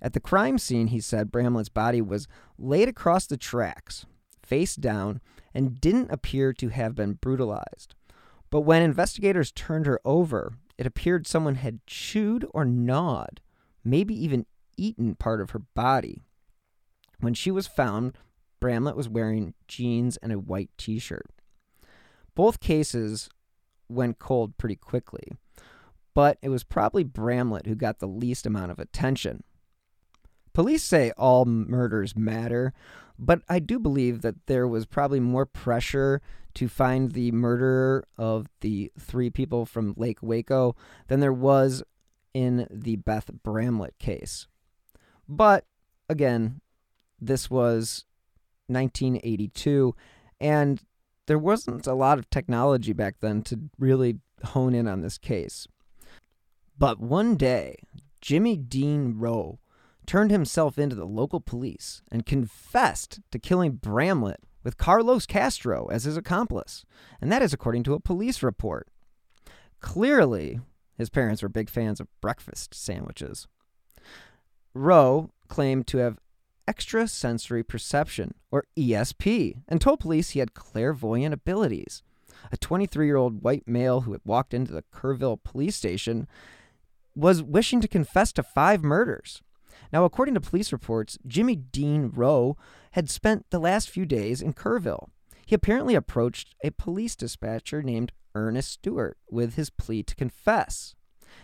At 0.00 0.12
the 0.12 0.20
crime 0.20 0.58
scene, 0.58 0.88
he 0.88 1.00
said 1.00 1.32
Bramlett's 1.32 1.70
body 1.70 2.00
was 2.00 2.28
laid 2.58 2.88
across 2.88 3.26
the 3.26 3.36
tracks, 3.36 4.06
face 4.42 4.76
down, 4.76 5.20
and 5.54 5.80
didn't 5.80 6.12
appear 6.12 6.52
to 6.54 6.68
have 6.68 6.94
been 6.94 7.14
brutalized. 7.14 7.94
But 8.50 8.60
when 8.60 8.82
investigators 8.82 9.50
turned 9.52 9.86
her 9.86 10.00
over, 10.04 10.54
it 10.76 10.86
appeared 10.86 11.26
someone 11.26 11.56
had 11.56 11.84
chewed 11.86 12.46
or 12.54 12.64
gnawed, 12.64 13.40
maybe 13.84 14.14
even 14.14 14.46
eaten 14.76 15.14
part 15.14 15.40
of 15.40 15.50
her 15.50 15.62
body. 15.74 16.22
When 17.20 17.34
she 17.34 17.50
was 17.50 17.66
found, 17.66 18.16
Bramlett 18.60 18.96
was 18.96 19.08
wearing 19.08 19.54
jeans 19.66 20.16
and 20.18 20.32
a 20.32 20.38
white 20.38 20.70
t 20.76 20.98
shirt. 20.98 21.26
Both 22.34 22.60
cases 22.60 23.28
went 23.88 24.18
cold 24.18 24.56
pretty 24.58 24.76
quickly 24.76 25.32
but 26.18 26.36
it 26.42 26.48
was 26.48 26.64
probably 26.64 27.04
Bramlett 27.04 27.66
who 27.66 27.76
got 27.76 28.00
the 28.00 28.08
least 28.08 28.44
amount 28.44 28.72
of 28.72 28.80
attention. 28.80 29.44
Police 30.52 30.82
say 30.82 31.12
all 31.16 31.44
murders 31.44 32.16
matter, 32.16 32.72
but 33.16 33.42
I 33.48 33.60
do 33.60 33.78
believe 33.78 34.22
that 34.22 34.46
there 34.46 34.66
was 34.66 34.84
probably 34.84 35.20
more 35.20 35.46
pressure 35.46 36.20
to 36.54 36.66
find 36.66 37.12
the 37.12 37.30
murderer 37.30 38.04
of 38.16 38.48
the 38.62 38.90
three 38.98 39.30
people 39.30 39.64
from 39.64 39.94
Lake 39.96 40.18
Waco 40.20 40.74
than 41.06 41.20
there 41.20 41.32
was 41.32 41.84
in 42.34 42.66
the 42.68 42.96
Beth 42.96 43.30
Bramlett 43.44 43.96
case. 44.00 44.48
But 45.28 45.66
again, 46.08 46.60
this 47.20 47.50
was 47.50 48.04
1982, 48.68 49.94
and 50.40 50.82
there 51.26 51.38
wasn't 51.38 51.86
a 51.86 51.94
lot 51.94 52.18
of 52.18 52.30
technology 52.30 52.92
back 52.92 53.16
then 53.20 53.42
to 53.42 53.58
really 53.78 54.18
hone 54.44 54.74
in 54.74 54.86
on 54.86 55.00
this 55.00 55.18
case. 55.18 55.66
But 56.78 57.00
one 57.00 57.36
day, 57.36 57.76
Jimmy 58.20 58.56
Dean 58.56 59.14
Rowe 59.18 59.58
turned 60.06 60.30
himself 60.30 60.78
into 60.78 60.96
the 60.96 61.04
local 61.04 61.40
police 61.40 62.02
and 62.10 62.24
confessed 62.24 63.20
to 63.30 63.38
killing 63.38 63.72
Bramlett 63.72 64.40
with 64.64 64.76
Carlos 64.78 65.26
Castro 65.26 65.86
as 65.88 66.04
his 66.04 66.16
accomplice, 66.16 66.84
and 67.20 67.30
that 67.30 67.42
is 67.42 67.52
according 67.52 67.82
to 67.84 67.94
a 67.94 68.00
police 68.00 68.42
report. 68.42 68.88
Clearly, 69.80 70.60
his 70.96 71.10
parents 71.10 71.42
were 71.42 71.48
big 71.48 71.70
fans 71.70 72.00
of 72.00 72.08
breakfast 72.20 72.74
sandwiches. 72.74 73.46
Rowe 74.74 75.30
claimed 75.48 75.86
to 75.88 75.98
have 75.98 76.18
extrasensory 76.68 77.64
perception, 77.64 78.34
or 78.50 78.64
ESP, 78.76 79.62
and 79.66 79.80
told 79.80 80.00
police 80.00 80.30
he 80.30 80.40
had 80.40 80.54
clairvoyant 80.54 81.32
abilities. 81.32 82.02
A 82.52 82.56
23 82.56 83.06
year 83.06 83.16
old 83.16 83.42
white 83.42 83.66
male 83.66 84.02
who 84.02 84.12
had 84.12 84.20
walked 84.24 84.54
into 84.54 84.72
the 84.72 84.84
Kerrville 84.92 85.42
police 85.42 85.74
station 85.74 86.28
was 87.16 87.42
wishing 87.42 87.80
to 87.80 87.88
confess 87.88 88.32
to 88.32 88.42
five 88.42 88.84
murders. 88.84 89.42
Now, 89.92 90.04
according 90.04 90.34
to 90.34 90.40
police 90.40 90.72
reports, 90.72 91.18
Jimmy 91.26 91.56
Dean 91.56 92.10
Rowe 92.14 92.56
had 92.92 93.08
spent 93.08 93.46
the 93.50 93.58
last 93.58 93.88
few 93.88 94.04
days 94.04 94.42
in 94.42 94.52
Kerrville. 94.52 95.08
He 95.46 95.54
apparently 95.54 95.94
approached 95.94 96.54
a 96.62 96.70
police 96.70 97.16
dispatcher 97.16 97.82
named 97.82 98.12
Ernest 98.34 98.70
Stewart 98.70 99.16
with 99.30 99.54
his 99.54 99.70
plea 99.70 100.02
to 100.02 100.14
confess. 100.14 100.94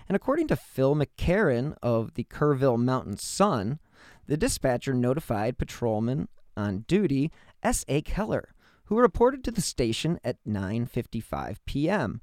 And 0.08 0.14
according 0.14 0.48
to 0.48 0.56
Phil 0.56 0.94
McCarran 0.94 1.76
of 1.82 2.14
the 2.14 2.24
Kerrville 2.24 2.78
Mountain 2.78 3.16
Sun, 3.16 3.78
the 4.26 4.36
dispatcher 4.36 4.94
notified 4.94 5.58
patrolman 5.58 6.28
on 6.56 6.84
duty 6.86 7.32
S.A. 7.62 8.02
Keller, 8.02 8.54
who 8.84 8.98
reported 8.98 9.42
to 9.44 9.50
the 9.50 9.60
station 9.60 10.18
at 10.24 10.36
9:55 10.46 11.56
p.m. 11.66 12.20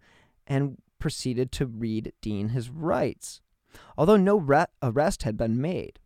and 0.48 0.78
proceeded 1.00 1.52
to 1.52 1.66
read 1.66 2.14
Dean 2.22 2.50
his 2.50 2.70
rights, 2.70 3.42
although 3.98 4.18
no 4.18 4.38
re- 4.38 4.66
arrest 4.82 5.24
had 5.24 5.38
been 5.38 5.60
made. 5.60 6.00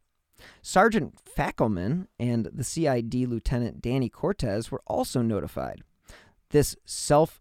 Sergeant 0.61 1.15
Fackelman 1.23 2.07
and 2.19 2.49
the 2.53 2.63
CID 2.63 3.13
Lieutenant 3.13 3.81
Danny 3.81 4.09
Cortez 4.09 4.71
were 4.71 4.83
also 4.87 5.21
notified. 5.21 5.81
This 6.49 6.75
self 6.85 7.39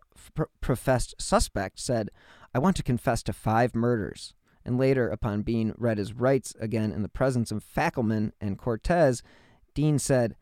professed 0.61 1.15
suspect 1.19 1.81
said, 1.81 2.11
I 2.55 2.59
want 2.59 2.77
to 2.77 2.83
confess 2.83 3.23
to 3.25 3.33
five 3.33 3.75
murders. 3.75 4.35
And 4.65 4.79
later, 4.79 5.09
upon 5.09 5.43
being 5.43 5.75
read 5.77 5.99
his 5.99 6.15
rights 6.15 6.55
again 6.59 6.91
in 6.91 7.03
the 7.03 7.09
presence 7.09 7.51
of 7.51 7.65
Fackelman 7.65 8.33
and 8.41 8.59
Cortez, 8.59 9.23
Dean 9.75 9.99
said, 9.99 10.37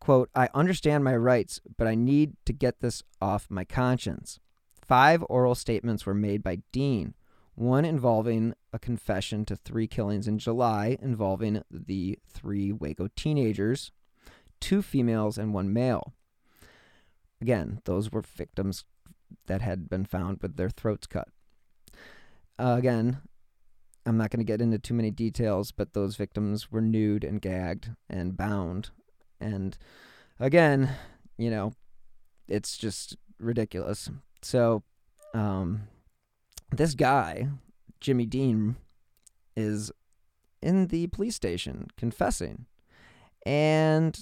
quote, 0.00 0.30
I 0.34 0.48
understand 0.54 1.04
my 1.04 1.16
rights, 1.16 1.60
but 1.76 1.86
I 1.86 1.94
need 1.94 2.34
to 2.46 2.52
get 2.52 2.80
this 2.80 3.02
off 3.20 3.46
my 3.48 3.64
conscience. 3.64 4.40
Five 4.80 5.24
oral 5.28 5.54
statements 5.54 6.06
were 6.06 6.14
made 6.14 6.42
by 6.42 6.62
Dean, 6.72 7.14
one 7.54 7.84
involving 7.84 8.54
a 8.72 8.78
confession 8.78 9.44
to 9.46 9.56
three 9.56 9.86
killings 9.86 10.28
in 10.28 10.38
July 10.38 10.98
involving 11.00 11.62
the 11.70 12.18
three 12.28 12.72
Waco 12.72 13.08
teenagers, 13.16 13.92
two 14.60 14.82
females 14.82 15.38
and 15.38 15.54
one 15.54 15.72
male. 15.72 16.14
Again, 17.40 17.80
those 17.84 18.10
were 18.10 18.22
victims 18.22 18.84
that 19.46 19.60
had 19.60 19.88
been 19.88 20.04
found 20.04 20.40
with 20.40 20.56
their 20.56 20.70
throats 20.70 21.06
cut. 21.06 21.28
Uh, 22.58 22.76
again, 22.78 23.18
I'm 24.06 24.16
not 24.16 24.30
going 24.30 24.38
to 24.38 24.44
get 24.44 24.62
into 24.62 24.78
too 24.78 24.94
many 24.94 25.10
details, 25.10 25.72
but 25.72 25.92
those 25.92 26.16
victims 26.16 26.70
were 26.70 26.80
nude 26.80 27.24
and 27.24 27.40
gagged 27.40 27.90
and 28.08 28.36
bound. 28.36 28.90
And 29.40 29.76
again, 30.38 30.90
you 31.36 31.50
know, 31.50 31.72
it's 32.48 32.78
just 32.78 33.16
ridiculous. 33.40 34.08
So, 34.42 34.84
um, 35.34 35.88
this 36.70 36.94
guy, 36.94 37.48
Jimmy 38.00 38.26
Dean, 38.26 38.76
is 39.56 39.90
in 40.62 40.86
the 40.86 41.08
police 41.08 41.34
station 41.34 41.88
confessing. 41.96 42.66
And, 43.44 44.18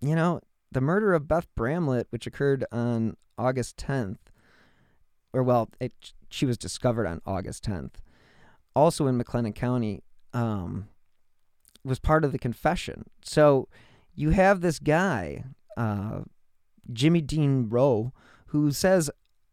you 0.00 0.14
know, 0.14 0.40
the 0.70 0.80
murder 0.80 1.14
of 1.14 1.28
Beth 1.28 1.48
Bramlett, 1.54 2.06
which 2.10 2.26
occurred 2.26 2.64
on 2.72 3.16
August 3.36 3.76
10th, 3.76 4.18
or 5.32 5.42
well, 5.42 5.68
it, 5.80 5.92
she 6.30 6.46
was 6.46 6.58
discovered 6.58 7.06
on 7.06 7.20
August 7.24 7.64
10th, 7.64 7.94
also 8.78 9.06
in 9.06 9.18
McLennan 9.18 9.54
County, 9.54 10.02
um, 10.32 10.88
was 11.84 11.98
part 11.98 12.24
of 12.24 12.32
the 12.32 12.38
confession. 12.38 13.04
So 13.22 13.68
you 14.14 14.30
have 14.30 14.60
this 14.60 14.78
guy, 14.78 15.44
uh, 15.76 16.20
Jimmy 16.92 17.20
Dean 17.20 17.68
Rowe, 17.68 18.12
who 18.46 18.70
says, 18.70 19.10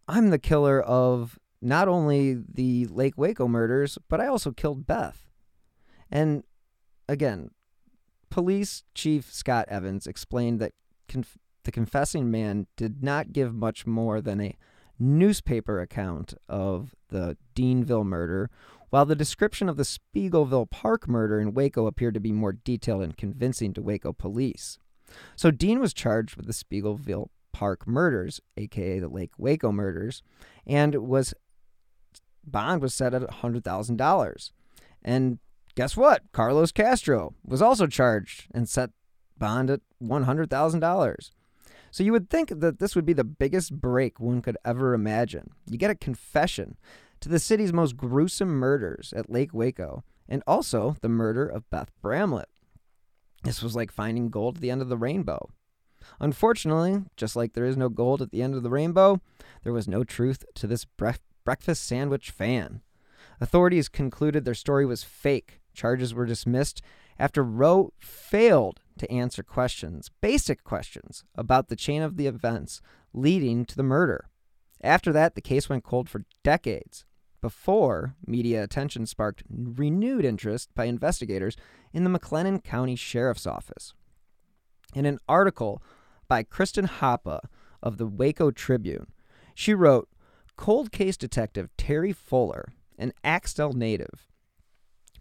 I'm 0.08 0.30
the 0.30 0.40
killer 0.40 0.82
of 0.82 1.40
not 1.62 1.88
only 1.88 2.34
the 2.34 2.86
Lake 2.86 3.18
Waco 3.18 3.48
murders, 3.48 3.98
but 4.10 4.22
I 4.22 4.28
also 4.28 4.52
killed 4.52 4.86
Beth. 4.86 5.30
And 6.12 6.44
again, 7.10 7.52
police 8.30 8.84
chief 8.94 9.34
Scott 9.34 9.66
Evans 9.68 10.06
explained 10.08 10.60
that 10.60 10.74
conf- 11.08 11.40
the 11.64 11.72
confessing 11.72 12.30
man 12.30 12.68
did 12.78 13.04
not 13.04 13.34
give 13.34 13.54
much 13.54 13.88
more 13.88 14.22
than 14.22 14.40
a 14.42 14.58
newspaper 15.00 15.82
account 15.82 16.36
of 16.48 16.94
the 17.10 17.38
Deanville 17.56 18.06
murder, 18.06 18.50
while 18.96 19.06
the 19.06 19.14
description 19.14 19.68
of 19.68 19.76
the 19.76 19.84
Speegleville 19.84 20.70
Park 20.70 21.06
murder 21.06 21.42
in 21.42 21.54
Waco 21.54 21.86
appeared 21.86 22.14
to 22.14 22.22
be 22.22 22.32
more 22.32 22.54
detailed 22.54 23.02
and 23.02 23.18
convincing 23.18 23.74
to 23.74 23.82
Waco 23.82 24.14
police. 24.14 24.80
So 25.36 25.52
Dean 25.52 25.82
was 25.82 25.94
charged 25.94 26.38
with 26.38 26.48
the 26.48 26.54
Speegleville 26.54 27.28
Park 27.52 27.86
murders, 27.86 28.40
aka 28.56 29.00
the 29.00 29.10
Lake 29.10 29.34
Waco 29.38 29.74
murders, 29.74 30.24
and 30.66 30.96
was 30.96 31.34
bond 32.46 32.82
was 32.82 32.94
set 32.94 33.14
at 33.14 33.22
$100,000. 33.24 34.52
And 35.04 35.40
guess 35.76 35.98
what? 35.98 36.22
Carlos 36.32 36.72
Castro 36.72 37.34
was 37.46 37.62
also 37.62 37.88
charged 37.88 38.48
and 38.54 38.70
set 38.70 38.92
bond 39.38 39.70
at 39.70 39.82
$100,000. 40.02 41.32
So 41.92 42.02
you 42.02 42.14
would 42.14 42.30
think 42.30 42.62
that 42.62 42.80
this 42.80 42.96
would 42.96 43.06
be 43.06 43.12
the 43.12 43.26
biggest 43.26 43.74
break 43.74 44.22
one 44.22 44.42
could 44.42 44.58
ever 44.64 44.94
imagine. 44.94 45.52
You 45.70 45.78
get 45.78 45.92
a 45.92 45.96
confession 45.96 46.78
to 47.26 47.30
the 47.30 47.40
city's 47.40 47.74
most 47.74 47.98
gruesome 47.98 48.50
murders 48.50 49.12
at 49.18 49.32
Lake 49.32 49.52
Waco 49.52 50.04
and 50.30 50.44
also 50.46 50.96
the 51.02 51.10
murder 51.10 51.48
of 51.48 51.68
Beth 51.72 51.90
Bramlett. 52.00 52.50
This 53.44 53.64
was 53.64 53.76
like 53.76 53.92
finding 53.92 54.30
gold 54.30 54.58
at 54.58 54.62
the 54.62 54.70
end 54.70 54.84
of 54.84 54.90
the 54.90 54.98
rainbow. 54.98 55.50
Unfortunately, 56.20 57.04
just 57.18 57.36
like 57.36 57.54
there 57.54 57.66
is 57.66 57.78
no 57.78 57.90
gold 57.90 58.22
at 58.22 58.30
the 58.30 58.44
end 58.44 58.54
of 58.54 58.62
the 58.62 58.70
rainbow, 58.70 59.22
there 59.64 59.74
was 59.74 59.88
no 59.88 60.04
truth 60.04 60.46
to 60.54 60.68
this 60.68 60.86
breakfast 60.86 61.84
sandwich 61.84 62.30
fan. 62.30 62.82
Authorities 63.42 63.90
concluded 63.90 64.46
their 64.46 64.54
story 64.54 64.86
was 64.86 65.02
fake. 65.02 65.62
Charges 65.74 66.14
were 66.14 66.28
dismissed 66.28 66.84
after 67.18 67.44
Rowe 67.44 67.92
failed 67.98 68.82
to 69.00 69.12
answer 69.12 69.42
questions, 69.42 70.12
basic 70.22 70.64
questions, 70.64 71.24
about 71.34 71.70
the 71.70 71.76
chain 71.76 72.04
of 72.04 72.18
the 72.18 72.28
events 72.28 72.82
leading 73.14 73.66
to 73.66 73.76
the 73.76 73.82
murder. 73.82 74.30
After 74.84 75.12
that, 75.12 75.34
the 75.34 75.42
case 75.42 75.68
went 75.68 75.84
cold 75.84 76.08
for 76.08 76.26
decades 76.44 77.04
before 77.46 78.16
media 78.26 78.64
attention 78.64 79.06
sparked 79.06 79.44
renewed 79.48 80.26
interest 80.26 80.74
by 80.74 80.86
investigators 80.86 81.56
in 81.94 82.04
the 82.04 82.10
McLennan 82.10 82.64
County 82.64 82.96
Sheriff's 82.96 83.46
Office. 83.46 83.94
In 84.96 85.06
an 85.06 85.20
article 85.30 85.80
by 86.28 86.42
Kristen 86.42 86.88
Hoppa 86.88 87.42
of 87.84 88.00
the 88.00 88.08
Waco 88.08 88.50
Tribune, 88.50 89.12
she 89.54 89.76
wrote 89.76 90.10
Cold 90.58 90.92
case 90.92 91.18
detective 91.18 91.70
Terry 91.78 92.12
Fuller, 92.12 92.74
an 92.98 93.14
Axtell 93.24 93.74
native, 93.74 94.28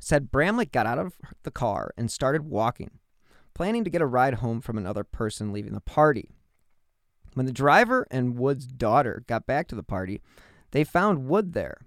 said 0.00 0.30
Bramlett 0.30 0.72
got 0.72 0.86
out 0.86 0.98
of 0.98 1.18
the 1.42 1.50
car 1.50 1.92
and 1.98 2.10
started 2.10 2.48
walking, 2.48 2.92
planning 3.52 3.84
to 3.84 3.90
get 3.90 4.00
a 4.00 4.06
ride 4.06 4.36
home 4.36 4.62
from 4.62 4.78
another 4.78 5.04
person 5.04 5.52
leaving 5.52 5.74
the 5.74 5.80
party. 5.82 6.30
When 7.34 7.44
the 7.44 7.52
driver 7.52 8.06
and 8.10 8.38
Wood's 8.38 8.66
daughter 8.66 9.24
got 9.26 9.46
back 9.46 9.68
to 9.68 9.74
the 9.74 9.82
party, 9.82 10.22
they 10.70 10.84
found 10.84 11.28
Wood 11.28 11.52
there. 11.52 11.82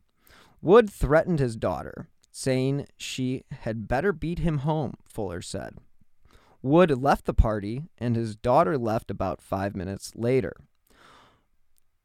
Wood 0.61 0.89
threatened 0.89 1.39
his 1.39 1.55
daughter, 1.55 2.09
saying 2.31 2.87
she 2.97 3.43
had 3.61 3.87
better 3.87 4.11
beat 4.11 4.39
him 4.39 4.59
home, 4.59 4.95
Fuller 5.07 5.41
said. 5.41 5.77
Wood 6.61 7.01
left 7.01 7.25
the 7.25 7.33
party, 7.33 7.83
and 7.97 8.15
his 8.15 8.35
daughter 8.35 8.77
left 8.77 9.11
about 9.11 9.41
five 9.41 9.75
minutes 9.75 10.13
later. 10.15 10.53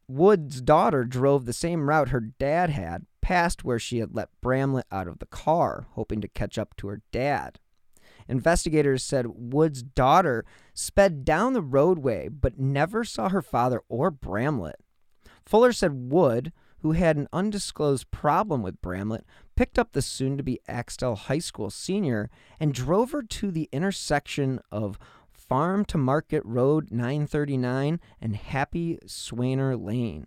Wood's 0.06 0.60
daughter 0.60 1.04
drove 1.04 1.46
the 1.46 1.52
same 1.52 1.88
route 1.88 2.10
her 2.10 2.20
dad 2.20 2.70
had, 2.70 3.06
past 3.22 3.64
where 3.64 3.78
she 3.78 3.98
had 3.98 4.14
let 4.14 4.28
Bramlett 4.42 4.86
out 4.92 5.08
of 5.08 5.20
the 5.20 5.26
car, 5.26 5.86
hoping 5.92 6.20
to 6.20 6.28
catch 6.28 6.58
up 6.58 6.76
to 6.76 6.88
her 6.88 7.00
dad. 7.12 7.58
Investigators 8.28 9.02
said 9.02 9.26
Wood's 9.28 9.82
daughter 9.82 10.44
sped 10.74 11.24
down 11.24 11.54
the 11.54 11.62
roadway 11.62 12.28
but 12.28 12.58
never 12.58 13.04
saw 13.04 13.28
her 13.28 13.42
father 13.42 13.82
or 13.88 14.10
Bramlett. 14.10 14.80
Fuller 15.44 15.72
said 15.72 16.10
Wood, 16.12 16.52
who 16.83 16.92
had 16.92 17.16
an 17.16 17.29
undisclosed 17.33 18.11
problem 18.11 18.62
with 18.62 18.83
Bramlett, 18.83 19.25
picked 19.57 19.79
up 19.79 19.92
the 19.92 20.03
soon 20.03 20.37
to 20.37 20.42
be 20.42 20.61
Axtell 20.66 21.14
High 21.14 21.38
School 21.38 21.71
senior 21.71 22.29
and 22.59 22.75
drove 22.75 23.12
her 23.12 23.23
to 23.23 23.51
the 23.51 23.68
intersection 23.73 24.61
of 24.71 24.99
Farm 25.31 25.85
to 25.87 25.99
Market 25.99 26.42
Road 26.45 26.90
939 26.90 28.01
and 28.21 28.37
Happy 28.37 28.99
Swainer 29.07 29.77
Lane, 29.77 30.27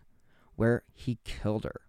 where 0.55 0.83
he 0.93 1.19
killed 1.25 1.65
her. 1.65 1.81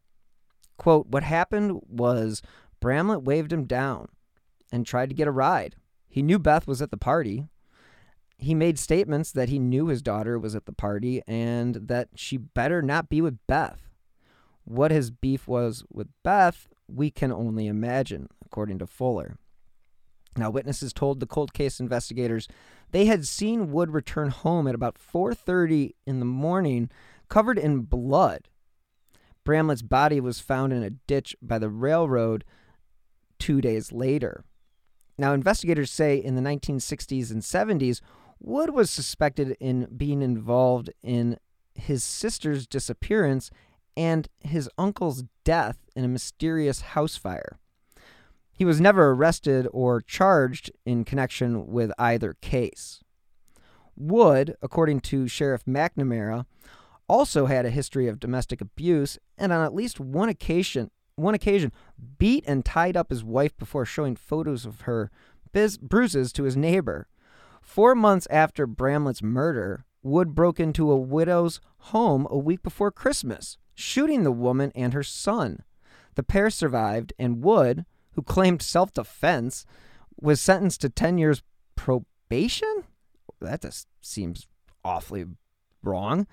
Quote, 0.78 1.06
What 1.08 1.22
happened 1.22 1.80
was 1.86 2.42
Bramlett 2.80 3.22
waved 3.22 3.52
him 3.52 3.64
down 3.64 4.08
and 4.72 4.84
tried 4.84 5.10
to 5.10 5.14
get 5.14 5.28
a 5.28 5.32
ride. 5.32 5.76
He 6.08 6.22
knew 6.22 6.38
Beth 6.38 6.66
was 6.66 6.82
at 6.82 6.90
the 6.90 6.96
party. 6.96 7.46
He 8.36 8.54
made 8.54 8.78
statements 8.78 9.32
that 9.32 9.48
he 9.48 9.58
knew 9.58 9.86
his 9.86 10.02
daughter 10.02 10.38
was 10.38 10.54
at 10.54 10.66
the 10.66 10.72
party 10.72 11.22
and 11.26 11.74
that 11.74 12.08
she 12.16 12.36
better 12.36 12.82
not 12.82 13.08
be 13.08 13.20
with 13.20 13.38
Beth. 13.46 13.85
What 14.66 14.90
his 14.90 15.12
beef 15.12 15.46
was 15.46 15.84
with 15.90 16.08
Beth, 16.24 16.68
we 16.88 17.10
can 17.10 17.30
only 17.30 17.68
imagine, 17.68 18.28
according 18.44 18.80
to 18.80 18.86
Fuller. 18.86 19.38
Now, 20.36 20.50
witnesses 20.50 20.92
told 20.92 21.20
the 21.20 21.26
cold 21.26 21.54
case 21.54 21.78
investigators 21.78 22.48
they 22.90 23.06
had 23.06 23.26
seen 23.26 23.70
Wood 23.70 23.92
return 23.92 24.30
home 24.30 24.66
at 24.66 24.74
about 24.74 24.98
4:30 24.98 25.94
in 26.04 26.18
the 26.18 26.26
morning, 26.26 26.90
covered 27.28 27.58
in 27.58 27.82
blood. 27.82 28.48
Bramlett's 29.44 29.82
body 29.82 30.18
was 30.20 30.40
found 30.40 30.72
in 30.72 30.82
a 30.82 30.90
ditch 30.90 31.36
by 31.40 31.60
the 31.60 31.70
railroad 31.70 32.44
2 33.38 33.60
days 33.60 33.92
later. 33.92 34.44
Now, 35.16 35.32
investigators 35.32 35.92
say 35.92 36.16
in 36.16 36.34
the 36.34 36.42
1960s 36.42 37.30
and 37.30 37.42
70s, 37.42 38.00
Wood 38.40 38.70
was 38.70 38.90
suspected 38.90 39.56
in 39.60 39.86
being 39.96 40.22
involved 40.22 40.90
in 41.02 41.38
his 41.76 42.02
sister's 42.02 42.66
disappearance 42.66 43.50
and 43.96 44.28
his 44.40 44.68
uncle's 44.76 45.24
death 45.44 45.78
in 45.94 46.04
a 46.04 46.08
mysterious 46.08 46.80
house 46.80 47.16
fire. 47.16 47.58
He 48.52 48.64
was 48.64 48.80
never 48.80 49.10
arrested 49.10 49.68
or 49.72 50.00
charged 50.00 50.70
in 50.84 51.04
connection 51.04 51.66
with 51.66 51.92
either 51.98 52.34
case. 52.40 53.00
Wood, 53.96 54.56
according 54.62 55.00
to 55.00 55.28
Sheriff 55.28 55.64
McNamara, 55.64 56.46
also 57.08 57.46
had 57.46 57.64
a 57.64 57.70
history 57.70 58.08
of 58.08 58.20
domestic 58.20 58.60
abuse 58.60 59.18
and 59.38 59.52
on 59.52 59.64
at 59.64 59.74
least 59.74 60.00
one 60.00 60.28
occasion 60.28 60.90
one 61.16 61.34
occasion 61.34 61.72
beat 62.18 62.44
and 62.46 62.62
tied 62.62 62.94
up 62.94 63.08
his 63.08 63.24
wife 63.24 63.56
before 63.56 63.86
showing 63.86 64.14
photos 64.16 64.66
of 64.66 64.82
her 64.82 65.10
biz- 65.52 65.78
bruises 65.78 66.30
to 66.32 66.42
his 66.42 66.58
neighbor. 66.58 67.08
4 67.62 67.94
months 67.94 68.26
after 68.30 68.66
Bramlett's 68.66 69.22
murder, 69.22 69.86
Wood 70.02 70.34
broke 70.34 70.60
into 70.60 70.90
a 70.90 70.96
widow's 70.96 71.58
home 71.78 72.26
a 72.30 72.36
week 72.36 72.62
before 72.62 72.90
Christmas, 72.90 73.56
shooting 73.76 74.24
the 74.24 74.32
woman 74.32 74.72
and 74.74 74.92
her 74.92 75.04
son. 75.04 75.62
The 76.16 76.24
pair 76.24 76.50
survived 76.50 77.12
and 77.18 77.44
Wood, 77.44 77.84
who 78.12 78.22
claimed 78.22 78.62
self-defense, 78.62 79.64
was 80.20 80.40
sentenced 80.40 80.80
to 80.80 80.88
10 80.88 81.18
years 81.18 81.42
probation? 81.76 82.84
That 83.40 83.62
just 83.62 83.86
seems 84.00 84.48
awfully 84.84 85.26
wrong. 85.82 86.26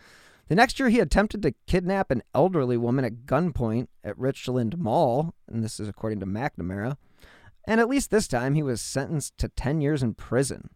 The 0.47 0.55
next 0.55 0.79
year, 0.79 0.89
he 0.89 0.99
attempted 0.99 1.41
to 1.43 1.53
kidnap 1.67 2.11
an 2.11 2.23
elderly 2.33 2.77
woman 2.77 3.05
at 3.05 3.25
gunpoint 3.25 3.87
at 4.03 4.17
Richland 4.17 4.77
Mall, 4.77 5.33
and 5.47 5.63
this 5.63 5.79
is 5.79 5.87
according 5.87 6.19
to 6.21 6.25
McNamara. 6.25 6.97
And 7.65 7.79
at 7.79 7.87
least 7.89 8.11
this 8.11 8.27
time, 8.27 8.55
he 8.55 8.63
was 8.63 8.81
sentenced 8.81 9.37
to 9.37 9.47
10 9.49 9.81
years 9.81 10.03
in 10.03 10.13
prison. 10.13 10.69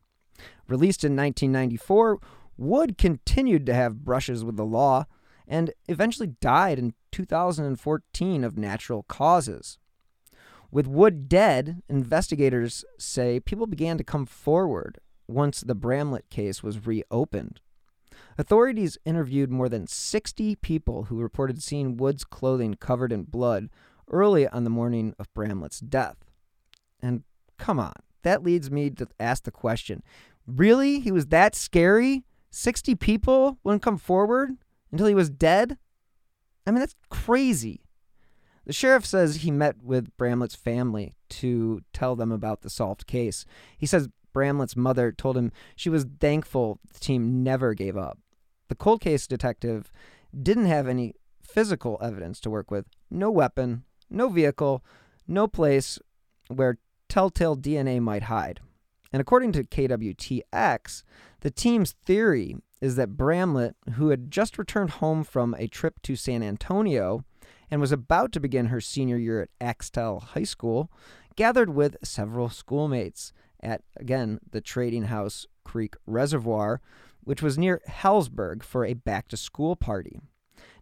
Released 0.68 1.04
in 1.04 1.16
1994, 1.16 2.20
Wood 2.58 2.98
continued 2.98 3.66
to 3.66 3.74
have 3.74 4.04
brushes 4.04 4.44
with 4.44 4.58
the 4.58 4.66
law 4.66 5.06
and 5.48 5.72
eventually 5.88 6.28
died 6.42 6.78
in 6.78 6.94
2014 7.12 8.44
of 8.44 8.58
natural 8.58 9.04
causes. 9.04 9.78
With 10.70 10.88
Wood 10.88 11.30
dead, 11.30 11.82
investigators 11.88 12.84
say 12.98 13.40
people 13.40 13.68
began 13.68 13.98
to 13.98 14.04
come 14.04 14.26
forward 14.26 15.00
once 15.28 15.62
the 15.62 15.76
Bramlett 15.76 16.30
case 16.30 16.62
was 16.62 16.86
reopened. 16.86 17.62
Authorities 18.38 18.98
interviewed 19.06 19.50
more 19.50 19.70
than 19.70 19.88
60 19.88 20.56
people 20.58 21.06
who 21.06 21.20
reported 21.20 21.64
seeing 21.64 21.98
Wood's 21.98 22.24
clothing 22.24 22.76
covered 22.76 23.12
in 23.12 23.24
blood 23.24 23.70
early 24.12 24.48
on 24.48 24.64
the 24.64 24.70
morning 24.70 25.14
of 25.18 25.34
Bramlett's 25.34 25.80
death. 25.80 26.18
And 27.02 27.24
come 27.58 27.80
on, 27.80 27.94
that 28.24 28.44
leads 28.44 28.70
me 28.70 28.90
to 28.92 29.08
ask 29.20 29.44
the 29.44 29.52
question 29.52 30.04
really? 30.46 31.00
He 31.00 31.12
was 31.12 31.28
that 31.28 31.56
scary? 31.56 32.24
60 32.52 32.96
people 32.96 33.58
wouldn't 33.64 33.84
come 33.84 33.98
forward 33.98 34.52
until 34.92 35.08
he 35.08 35.16
was 35.16 35.30
dead? 35.30 35.78
I 36.66 36.72
mean, 36.72 36.80
that's 36.80 36.96
crazy. 37.10 37.82
The 38.66 38.74
sheriff 38.74 39.06
says 39.06 39.38
he 39.38 39.52
met 39.52 39.82
with 39.82 40.16
Bramlett's 40.18 40.56
family 40.56 41.16
to 41.30 41.82
tell 41.94 42.16
them 42.18 42.32
about 42.32 42.62
the 42.62 42.70
solved 42.70 43.08
case. 43.08 43.46
He 43.78 43.86
says 43.86 44.10
Bramlett's 44.34 44.76
mother 44.76 45.12
told 45.12 45.38
him 45.38 45.54
she 45.76 45.90
was 45.90 46.06
thankful 46.20 46.80
the 46.94 47.00
team 47.00 47.44
never 47.44 47.74
gave 47.74 47.96
up. 47.96 48.20
The 48.68 48.76
cold 48.76 49.00
case 49.00 49.26
detective 49.26 49.92
didn't 50.38 50.66
have 50.66 50.88
any 50.88 51.16
physical 51.42 51.98
evidence 52.02 52.42
to 52.42 52.50
work 52.50 52.70
with 52.70 52.86
no 53.10 53.32
weapon, 53.32 53.84
no 54.10 54.28
vehicle, 54.28 54.84
no 55.28 55.48
place 55.48 55.98
where 56.50 56.78
telltale 57.08 57.56
DNA 57.56 58.02
might 58.02 58.24
hide. 58.24 58.60
And 59.14 59.22
according 59.22 59.54
to 59.54 59.64
KWTX, 59.64 61.04
the 61.40 61.52
team's 61.52 61.96
theory 62.06 62.58
is 62.82 62.96
that 62.96 63.18
Bramlett, 63.18 63.76
who 63.96 64.10
had 64.10 64.32
just 64.32 64.58
returned 64.58 64.92
home 64.92 65.24
from 65.24 65.56
a 65.56 65.68
trip 65.68 66.02
to 66.04 66.16
San 66.16 66.44
Antonio 66.44 67.24
and 67.70 67.82
was 67.82 67.92
about 67.92 68.32
to 68.34 68.40
begin 68.40 68.68
her 68.68 68.82
senior 68.82 69.18
year 69.18 69.42
at 69.42 69.50
Axtell 69.60 70.20
High 70.20 70.44
School, 70.44 70.92
gathered 71.36 71.70
with 71.70 71.98
several 72.04 72.50
schoolmates 72.50 73.34
at, 73.62 73.82
again, 73.98 74.40
the 74.50 74.62
Trading 74.62 75.04
House 75.04 75.46
Creek 75.64 75.96
Reservoir, 76.06 76.82
which 77.24 77.42
was 77.42 77.58
near 77.58 77.82
Hallsburg, 77.88 78.64
for 78.64 78.86
a 78.86 78.94
back 78.94 79.28
to 79.30 79.38
school 79.38 79.76
party. 79.76 80.20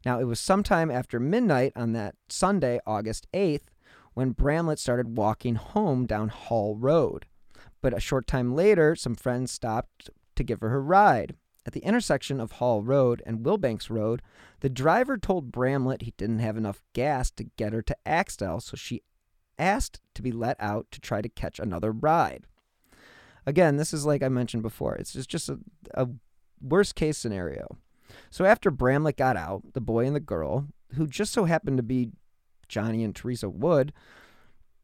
Now, 0.06 0.20
it 0.20 0.26
was 0.26 0.40
sometime 0.40 0.92
after 0.92 1.20
midnight 1.20 1.74
on 1.76 1.94
that 1.94 2.16
Sunday, 2.30 2.80
August 2.86 3.28
8th, 3.34 3.68
when 4.14 4.32
Bramlett 4.32 4.80
started 4.80 5.18
walking 5.18 5.56
home 5.56 6.06
down 6.06 6.30
Hall 6.30 6.76
Road. 6.76 7.26
But 7.82 7.94
a 7.94 8.00
short 8.00 8.28
time 8.28 8.56
later, 8.56 8.96
some 8.96 9.16
friends 9.16 9.52
stopped 9.52 10.10
to 10.36 10.44
give 10.44 10.62
her 10.62 10.76
a 10.76 10.80
ride. 10.80 11.36
At 11.66 11.74
the 11.74 11.84
intersection 11.84 12.40
of 12.40 12.54
Hall 12.54 12.84
Road 12.84 13.24
and 13.26 13.40
Wilbanks 13.40 13.90
Road, 13.90 14.22
the 14.60 14.70
driver 14.70 15.18
told 15.18 15.52
Bramlett 15.52 16.04
he 16.04 16.14
didn't 16.16 16.40
have 16.40 16.58
enough 16.58 16.82
gas 16.94 17.32
to 17.32 17.46
get 17.58 17.74
her 17.74 17.82
to 17.82 17.98
Axtell, 18.06 18.60
so 18.60 18.78
she 18.78 19.02
asked 19.58 20.00
to 20.14 20.22
be 20.22 20.32
let 20.32 20.58
out 20.60 20.86
to 20.92 21.00
try 21.00 21.22
to 21.22 21.30
catch 21.30 21.60
another 21.60 21.92
ride. 21.92 22.46
Again, 23.48 23.78
this 23.78 23.94
is 23.94 24.06
like 24.06 24.22
I 24.22 24.30
mentioned 24.30 24.64
before, 24.64 24.96
it's 24.96 25.14
just, 25.14 25.30
just 25.30 25.50
a, 25.50 25.60
a 25.94 26.08
worst 26.62 26.96
case 26.96 27.18
scenario. 27.18 27.78
So 28.30 28.46
after 28.46 28.70
Bramlett 28.70 29.18
got 29.18 29.38
out, 29.38 29.74
the 29.74 29.82
boy 29.82 30.06
and 30.06 30.16
the 30.16 30.20
girl, 30.20 30.68
who 30.94 31.08
just 31.08 31.34
so 31.34 31.46
happened 31.46 31.78
to 31.78 31.84
be 31.84 32.12
Johnny 32.68 33.04
and 33.04 33.16
Teresa 33.16 33.50
Wood, 33.50 33.92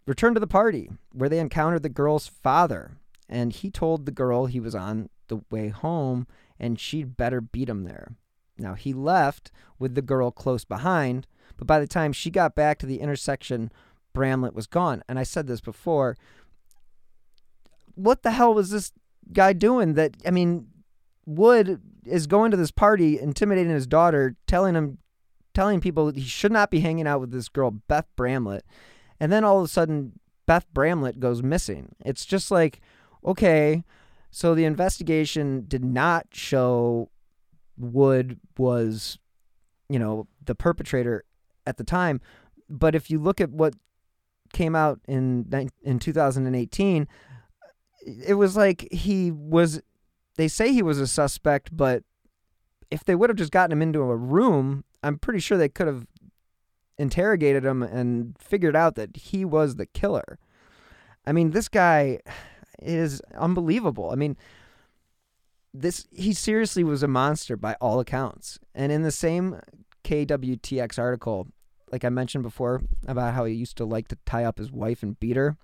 returned 0.06 0.36
to 0.36 0.39
the 0.39 0.48
party 0.48 0.89
where 1.13 1.30
they 1.30 1.39
encountered 1.39 1.84
the 1.84 1.89
girl's 1.89 2.28
father. 2.28 2.98
And 3.30 3.54
he 3.54 3.70
told 3.70 4.06
the 4.06 4.12
girl 4.12 4.46
he 4.46 4.60
was 4.60 4.76
on 4.76 5.10
the 5.28 5.41
way 5.50 5.70
home 5.70 6.28
and 6.62 6.80
she'd 6.80 7.17
better 7.17 7.41
beat 7.41 7.67
him 7.67 7.84
there. 7.84 8.15
Now, 8.58 8.76
he 8.76 8.93
left 8.93 9.52
with 9.80 9.95
the 9.95 10.02
girl 10.04 10.30
close 10.30 10.63
behind, 10.63 11.26
but 11.58 11.65
by 11.65 11.80
the 11.80 11.88
time 11.88 12.13
she 12.13 12.30
got 12.30 12.56
back 12.56 12.78
to 12.80 12.86
the 12.86 13.00
intersection, 13.02 13.71
Bramlett 14.13 14.54
was 14.54 14.67
gone. 14.67 15.04
And 15.10 15.17
I 15.17 15.24
said 15.24 15.47
this 15.47 15.60
before. 15.60 16.15
What 17.95 18.21
the 18.21 18.32
hell 18.32 18.54
was 18.54 18.69
this 18.69 18.91
guy 19.34 19.54
doing 19.54 19.95
that, 19.95 20.15
I 20.26 20.30
mean, 20.30 20.67
Wood 21.26 21.82
is 22.06 22.28
going 22.28 22.52
to 22.52 22.58
this 22.58 22.71
party, 22.71 23.19
intimidating 23.19 23.74
his 23.74 23.88
daughter, 23.88 24.36
telling 24.45 24.76
him, 24.76 25.00
telling 25.54 25.82
people 25.82 26.06
that 26.06 26.15
he 26.15 26.21
should 26.21 26.52
not 26.52 26.69
be 26.69 26.80
hanging 26.82 27.08
out 27.08 27.21
with 27.21 27.32
this 27.32 27.50
girl, 27.50 27.71
Beth 27.71 28.08
Bramlett. 28.15 28.63
And 29.19 29.32
then 29.32 29.43
all 29.43 29.58
of 29.58 29.65
a 29.65 29.67
sudden, 29.67 30.19
Beth 30.45 30.71
Bramlett 30.74 31.19
goes 31.19 31.41
missing. 31.41 31.95
It's 32.06 32.26
just 32.26 32.52
like, 32.52 32.82
okay, 33.26 33.84
so 34.32 34.56
the 34.56 34.63
investigation 34.63 35.65
did 35.67 35.84
not 35.84 36.28
show 36.32 37.10
Wood 37.78 38.39
was, 38.58 39.20
you 39.89 40.00
know, 40.00 40.28
the 40.46 40.56
perpetrator 40.56 41.26
at 41.67 41.78
the 41.78 41.84
time. 41.84 42.22
But 42.70 42.96
if 42.96 43.12
you 43.12 43.20
look 43.20 43.41
at 43.41 43.52
what 43.52 43.76
came 44.54 44.76
out 44.76 45.02
in 45.08 45.70
in 45.84 46.00
2018, 46.00 47.08
it 48.06 48.36
was 48.36 48.56
like 48.56 48.88
he 48.91 49.32
was. 49.32 49.82
They 50.38 50.48
say 50.48 50.72
he 50.72 50.82
was 50.82 51.00
a 51.00 51.08
suspect, 51.08 51.76
but 51.76 52.04
if 52.89 53.04
they 53.04 53.15
would 53.15 53.30
have 53.30 53.38
just 53.38 53.52
gotten 53.52 53.74
him 53.74 53.82
into 53.82 54.00
a 54.00 54.15
room, 54.15 54.86
I'm 55.04 55.17
pretty 55.17 55.39
sure 55.39 55.58
they 55.58 55.70
could 55.70 55.88
have 55.88 56.08
interrogated 56.98 57.65
him 57.65 57.84
and 57.84 58.38
figured 58.39 58.78
out 58.78 58.96
that 58.96 59.17
he 59.17 59.44
was 59.44 59.76
the 59.76 59.86
killer. 59.86 60.39
I 61.26 61.34
mean, 61.34 61.52
this 61.52 61.67
guy 61.67 62.20
is 62.82 63.22
unbelievable. 63.36 64.12
I 64.12 64.15
mean, 64.15 64.38
this 65.74 66.08
he 66.12 66.34
seriously 66.34 66.84
was 66.84 67.04
a 67.04 67.08
monster 67.08 67.56
by 67.56 67.76
all 67.80 68.00
accounts. 68.00 68.60
And 68.76 68.91
in 68.91 69.04
the 69.04 69.12
same 69.12 69.60
KWTX 70.04 71.00
article, 71.00 71.48
like 71.91 72.04
I 72.04 72.10
mentioned 72.10 72.44
before 72.44 72.82
about 73.08 73.34
how 73.34 73.46
he 73.46 73.54
used 73.54 73.78
to 73.78 73.86
like 73.86 74.08
to 74.10 74.17
tie 74.26 74.44
up 74.44 74.58
his 74.58 74.72
wife 74.72 75.04
and 75.04 75.20
beat 75.20 75.36
her, 75.36 75.58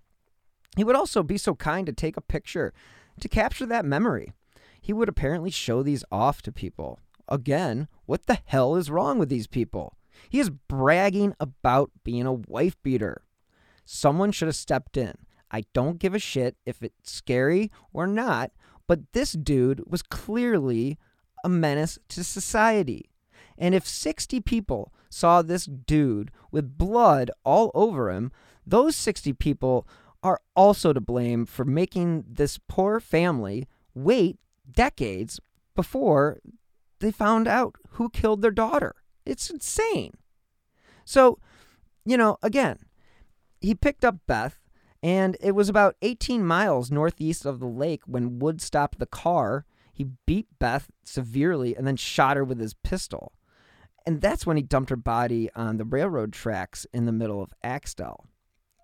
he 0.75 0.83
would 0.83 0.95
also 0.95 1.23
be 1.23 1.37
so 1.37 1.55
kind 1.55 1.85
to 1.87 1.93
take 1.93 2.17
a 2.17 2.21
picture 2.21 2.73
to 3.19 3.27
capture 3.27 3.65
that 3.65 3.85
memory. 3.85 4.33
He 4.79 4.93
would 4.93 5.09
apparently 5.09 5.49
show 5.49 5.83
these 5.83 6.03
off 6.11 6.41
to 6.43 6.51
people. 6.51 6.99
Again, 7.27 7.87
what 8.05 8.27
the 8.27 8.39
hell 8.45 8.75
is 8.75 8.91
wrong 8.91 9.19
with 9.19 9.29
these 9.29 9.47
people? 9.47 9.97
He 10.29 10.39
is 10.39 10.49
bragging 10.49 11.33
about 11.39 11.91
being 12.03 12.25
a 12.25 12.33
wife 12.33 12.81
beater. 12.83 13.23
Someone 13.85 14.31
should 14.31 14.47
have 14.47 14.55
stepped 14.55 14.97
in. 14.97 15.13
I 15.51 15.63
don't 15.73 15.99
give 15.99 16.13
a 16.13 16.19
shit 16.19 16.57
if 16.65 16.81
it's 16.83 17.11
scary 17.11 17.71
or 17.93 18.07
not, 18.07 18.51
but 18.87 19.11
this 19.13 19.33
dude 19.33 19.83
was 19.89 20.01
clearly 20.01 20.97
a 21.43 21.49
menace 21.49 21.97
to 22.09 22.23
society. 22.23 23.09
And 23.57 23.73
if 23.73 23.87
60 23.87 24.41
people 24.41 24.93
saw 25.09 25.41
this 25.41 25.65
dude 25.65 26.31
with 26.51 26.77
blood 26.77 27.31
all 27.43 27.71
over 27.73 28.11
him, 28.11 28.31
those 28.65 28.95
60 28.95 29.33
people 29.33 29.87
are 30.21 30.41
also 30.55 30.93
to 30.93 31.01
blame 31.01 31.45
for 31.45 31.63
making 31.63 32.25
this 32.27 32.59
poor 32.67 32.99
family 32.99 33.67
wait 33.93 34.37
decades 34.69 35.39
before 35.75 36.39
they 36.99 37.11
found 37.11 37.47
out 37.47 37.75
who 37.91 38.09
killed 38.09 38.41
their 38.41 38.51
daughter. 38.51 38.95
It's 39.25 39.49
insane. 39.49 40.13
So, 41.05 41.39
you 42.05 42.17
know, 42.17 42.37
again, 42.41 42.79
he 43.61 43.75
picked 43.75 44.03
up 44.03 44.17
Beth 44.27 44.59
And 45.07 45.37
it 45.39 45.53
was 45.53 45.69
about 45.69 45.95
18 46.01 46.45
miles 46.45 46.91
northeast 46.91 47.45
of 47.45 47.61
the 47.61 47.65
lake 47.65 48.01
when 48.05 48.39
Wood 48.39 48.61
stopped 48.61 48.99
the 48.99 49.05
car. 49.05 49.65
He 49.93 50.09
beat 50.25 50.47
Beth 50.59 50.89
severely 51.05 51.77
and 51.77 51.87
then 51.87 51.95
shot 51.95 52.35
her 52.35 52.43
with 52.43 52.59
his 52.59 52.73
pistol. 52.73 53.31
And 54.05 54.19
that's 54.19 54.45
when 54.45 54.57
he 54.57 54.63
dumped 54.63 54.89
her 54.89 54.97
body 54.97 55.49
on 55.55 55.77
the 55.77 55.85
railroad 55.85 56.33
tracks 56.33 56.85
in 56.93 57.05
the 57.05 57.13
middle 57.13 57.41
of 57.41 57.53
Axtell. 57.63 58.25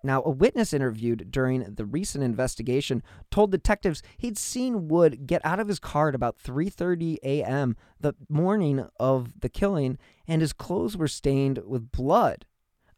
Now, 0.02 0.22
a 0.22 0.30
witness 0.30 0.72
interviewed 0.72 1.30
during 1.30 1.60
the 1.74 1.84
recent 1.84 2.24
investigation 2.24 3.02
told 3.30 3.50
detectives 3.50 4.02
he'd 4.16 4.38
seen 4.38 4.88
Wood 4.88 5.26
get 5.26 5.44
out 5.44 5.60
of 5.60 5.68
his 5.68 5.78
car 5.78 6.08
at 6.08 6.14
about 6.14 6.38
3:30 6.38 7.18
a.m. 7.22 7.76
the 8.00 8.14
morning 8.30 8.88
of 8.98 9.40
the 9.40 9.50
killing 9.50 9.98
and 10.26 10.40
his 10.40 10.54
clothes 10.54 10.96
were 10.96 11.06
stained 11.06 11.60
with 11.66 11.92
blood. 11.92 12.46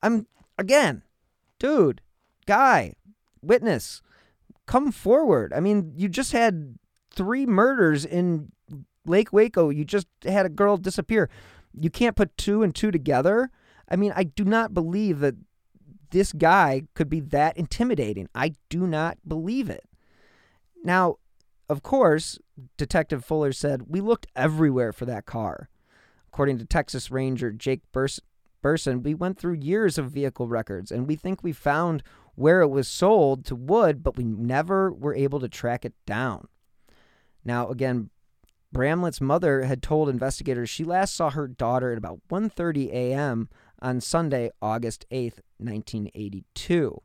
I'm 0.00 0.28
again, 0.56 1.02
dude, 1.58 2.02
guy, 2.46 2.94
witness, 3.46 4.02
come 4.66 4.92
forward. 4.92 5.52
I 5.52 5.60
mean, 5.60 5.92
you 5.96 6.08
just 6.08 6.32
had 6.32 6.78
three 7.10 7.46
murders 7.46 8.04
in 8.04 8.52
Lake 9.04 9.32
Waco. 9.32 9.70
You 9.70 9.84
just 9.84 10.06
had 10.24 10.46
a 10.46 10.50
girl 10.50 10.76
disappear. 10.76 11.30
You 11.78 11.90
can't 11.90 12.16
put 12.16 12.36
two 12.36 12.62
and 12.62 12.74
two 12.74 12.90
together. 12.90 13.50
I 13.88 13.96
mean, 13.96 14.12
I 14.16 14.24
do 14.24 14.44
not 14.44 14.74
believe 14.74 15.20
that 15.20 15.36
this 16.10 16.32
guy 16.32 16.82
could 16.94 17.08
be 17.08 17.20
that 17.20 17.56
intimidating. 17.56 18.28
I 18.34 18.54
do 18.68 18.86
not 18.86 19.18
believe 19.26 19.70
it. 19.70 19.84
Now, 20.84 21.16
of 21.68 21.82
course, 21.82 22.38
Detective 22.76 23.24
Fuller 23.24 23.52
said, 23.52 23.84
We 23.88 24.00
looked 24.00 24.26
everywhere 24.36 24.92
for 24.92 25.04
that 25.06 25.26
car. 25.26 25.68
According 26.28 26.58
to 26.58 26.64
Texas 26.64 27.10
Ranger 27.10 27.50
Jake 27.50 27.80
Burs- 27.92 28.20
Burson, 28.62 29.02
we 29.02 29.14
went 29.14 29.38
through 29.38 29.54
years 29.54 29.98
of 29.98 30.10
vehicle 30.10 30.48
records 30.48 30.90
and 30.90 31.06
we 31.06 31.16
think 31.16 31.42
we 31.42 31.52
found 31.52 32.02
where 32.36 32.60
it 32.60 32.68
was 32.68 32.86
sold 32.86 33.44
to 33.46 33.56
Wood, 33.56 34.02
but 34.02 34.16
we 34.16 34.24
never 34.24 34.92
were 34.92 35.14
able 35.14 35.40
to 35.40 35.48
track 35.48 35.84
it 35.84 35.94
down. 36.06 36.46
Now, 37.44 37.68
again, 37.68 38.10
Bramlett's 38.72 39.20
mother 39.20 39.62
had 39.62 39.82
told 39.82 40.08
investigators 40.08 40.68
she 40.68 40.84
last 40.84 41.14
saw 41.14 41.30
her 41.30 41.48
daughter 41.48 41.92
at 41.92 41.98
about 41.98 42.20
1:30 42.28 42.90
a.m. 42.92 43.48
on 43.80 44.00
Sunday, 44.00 44.50
August 44.60 45.06
8th, 45.10 45.40
1982. 45.58 47.00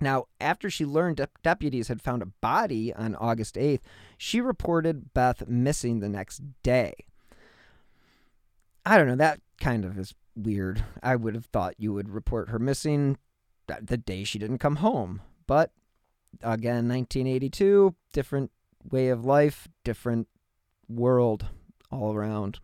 Now, 0.00 0.24
after 0.40 0.70
she 0.70 0.86
learned 0.86 1.18
de- 1.18 1.28
deputies 1.42 1.88
had 1.88 2.00
found 2.00 2.22
a 2.22 2.32
body 2.40 2.94
on 2.94 3.14
August 3.16 3.56
8th, 3.56 3.80
she 4.16 4.40
reported 4.40 5.12
Beth 5.12 5.46
missing 5.46 6.00
the 6.00 6.08
next 6.08 6.40
day. 6.62 6.94
I 8.86 8.96
don't 8.96 9.08
know, 9.08 9.16
that 9.16 9.40
kind 9.60 9.84
of 9.84 9.98
is 9.98 10.14
weird. 10.34 10.82
I 11.02 11.16
would 11.16 11.34
have 11.34 11.46
thought 11.46 11.74
you 11.76 11.92
would 11.92 12.08
report 12.08 12.48
her 12.48 12.58
missing 12.58 13.18
the 13.80 13.96
day 13.96 14.24
she 14.24 14.38
didn't 14.38 14.58
come 14.58 14.76
home. 14.76 15.22
But 15.46 15.72
again, 16.42 16.88
1982, 16.88 17.94
different 18.12 18.50
way 18.90 19.08
of 19.08 19.24
life, 19.24 19.68
different 19.84 20.28
world 20.88 21.46
all 21.90 22.14
around. 22.14 22.60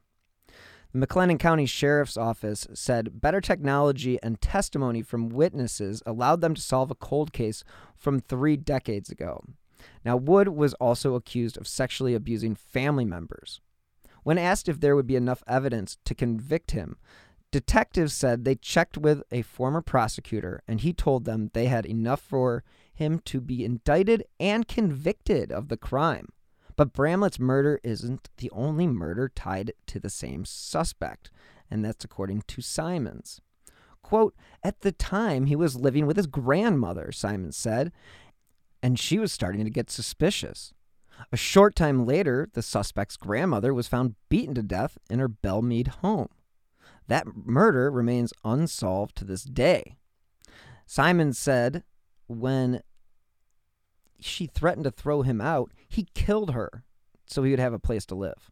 The 0.92 1.06
McLennan 1.06 1.38
County 1.38 1.66
Sheriff's 1.66 2.16
Office 2.16 2.66
said 2.72 3.20
better 3.20 3.40
technology 3.40 4.18
and 4.22 4.40
testimony 4.40 5.02
from 5.02 5.28
witnesses 5.28 6.02
allowed 6.06 6.40
them 6.40 6.54
to 6.54 6.62
solve 6.62 6.90
a 6.90 6.94
cold 6.94 7.32
case 7.32 7.64
from 7.96 8.18
three 8.18 8.56
decades 8.56 9.10
ago. 9.10 9.44
Now, 10.04 10.16
Wood 10.16 10.48
was 10.48 10.74
also 10.74 11.14
accused 11.14 11.58
of 11.58 11.66
sexually 11.66 12.14
abusing 12.14 12.54
family 12.54 13.04
members. 13.04 13.60
When 14.22 14.38
asked 14.38 14.68
if 14.68 14.80
there 14.80 14.96
would 14.96 15.06
be 15.06 15.16
enough 15.16 15.42
evidence 15.46 15.98
to 16.04 16.14
convict 16.14 16.70
him, 16.70 16.96
detectives 17.56 18.12
said 18.12 18.44
they 18.44 18.54
checked 18.54 18.98
with 18.98 19.22
a 19.32 19.40
former 19.40 19.80
prosecutor 19.80 20.62
and 20.68 20.82
he 20.82 20.92
told 20.92 21.24
them 21.24 21.50
they 21.54 21.68
had 21.68 21.86
enough 21.86 22.20
for 22.20 22.62
him 22.92 23.18
to 23.20 23.40
be 23.40 23.64
indicted 23.64 24.24
and 24.38 24.68
convicted 24.68 25.50
of 25.50 25.68
the 25.68 25.78
crime. 25.78 26.28
But 26.76 26.92
Bramlett's 26.92 27.38
murder 27.38 27.80
isn't 27.82 28.28
the 28.36 28.50
only 28.50 28.86
murder 28.86 29.30
tied 29.34 29.72
to 29.86 29.98
the 29.98 30.10
same 30.10 30.44
suspect, 30.44 31.30
and 31.70 31.82
that's 31.82 32.04
according 32.04 32.42
to 32.48 32.60
Simons. 32.60 33.40
Quote, 34.02 34.34
At 34.62 34.82
the 34.82 34.92
time, 34.92 35.46
he 35.46 35.56
was 35.56 35.76
living 35.76 36.04
with 36.04 36.18
his 36.18 36.26
grandmother, 36.26 37.10
Simons 37.10 37.56
said, 37.56 37.90
and 38.82 38.98
she 38.98 39.18
was 39.18 39.32
starting 39.32 39.64
to 39.64 39.70
get 39.70 39.90
suspicious. 39.90 40.74
A 41.32 41.38
short 41.38 41.74
time 41.74 42.04
later, 42.04 42.50
the 42.52 42.60
suspect's 42.60 43.16
grandmother 43.16 43.72
was 43.72 43.88
found 43.88 44.16
beaten 44.28 44.54
to 44.56 44.62
death 44.62 44.98
in 45.08 45.20
her 45.20 45.28
Bellmead 45.30 45.88
home. 45.88 46.28
That 47.08 47.26
murder 47.44 47.90
remains 47.90 48.32
unsolved 48.44 49.16
to 49.16 49.24
this 49.24 49.44
day. 49.44 49.96
Simon 50.86 51.32
said 51.32 51.84
when 52.26 52.82
she 54.20 54.46
threatened 54.46 54.84
to 54.84 54.90
throw 54.90 55.22
him 55.22 55.40
out, 55.40 55.72
he 55.88 56.08
killed 56.14 56.52
her 56.52 56.84
so 57.26 57.42
he 57.42 57.50
would 57.50 57.60
have 57.60 57.72
a 57.72 57.78
place 57.78 58.06
to 58.06 58.14
live. 58.14 58.50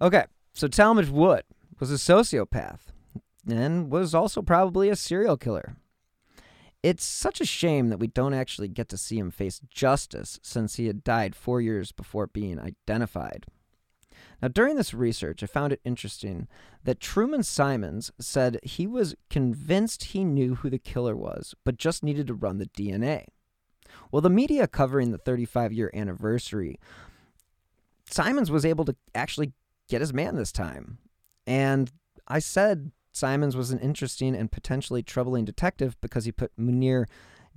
Okay, 0.00 0.24
so 0.54 0.68
Talmadge 0.68 1.08
Wood 1.08 1.42
was 1.80 1.90
a 1.90 1.94
sociopath 1.94 2.92
and 3.48 3.90
was 3.90 4.14
also 4.14 4.42
probably 4.42 4.88
a 4.88 4.96
serial 4.96 5.36
killer. 5.36 5.76
It's 6.82 7.04
such 7.04 7.40
a 7.40 7.46
shame 7.46 7.88
that 7.88 7.98
we 7.98 8.06
don't 8.06 8.34
actually 8.34 8.68
get 8.68 8.88
to 8.90 8.96
see 8.96 9.18
him 9.18 9.32
face 9.32 9.60
justice 9.68 10.38
since 10.42 10.76
he 10.76 10.86
had 10.86 11.02
died 11.02 11.34
four 11.34 11.60
years 11.60 11.90
before 11.90 12.28
being 12.28 12.60
identified. 12.60 13.46
Now, 14.40 14.48
during 14.48 14.76
this 14.76 14.94
research, 14.94 15.42
I 15.42 15.46
found 15.46 15.72
it 15.72 15.80
interesting 15.84 16.48
that 16.84 17.00
Truman 17.00 17.42
Simons 17.42 18.10
said 18.18 18.60
he 18.62 18.86
was 18.86 19.14
convinced 19.30 20.04
he 20.04 20.24
knew 20.24 20.56
who 20.56 20.70
the 20.70 20.78
killer 20.78 21.16
was, 21.16 21.54
but 21.64 21.76
just 21.76 22.02
needed 22.02 22.26
to 22.28 22.34
run 22.34 22.58
the 22.58 22.66
DNA. 22.66 23.26
Well, 24.10 24.22
the 24.22 24.30
media 24.30 24.66
covering 24.66 25.10
the 25.10 25.18
35 25.18 25.72
year 25.72 25.90
anniversary, 25.94 26.78
Simons 28.10 28.50
was 28.50 28.64
able 28.64 28.84
to 28.84 28.96
actually 29.14 29.52
get 29.88 30.00
his 30.00 30.12
man 30.12 30.36
this 30.36 30.52
time. 30.52 30.98
And 31.46 31.90
I 32.26 32.38
said 32.38 32.92
Simons 33.12 33.56
was 33.56 33.70
an 33.70 33.80
interesting 33.80 34.34
and 34.34 34.52
potentially 34.52 35.02
troubling 35.02 35.44
detective 35.44 35.96
because 36.00 36.24
he 36.24 36.32
put 36.32 36.56
Munir 36.56 37.06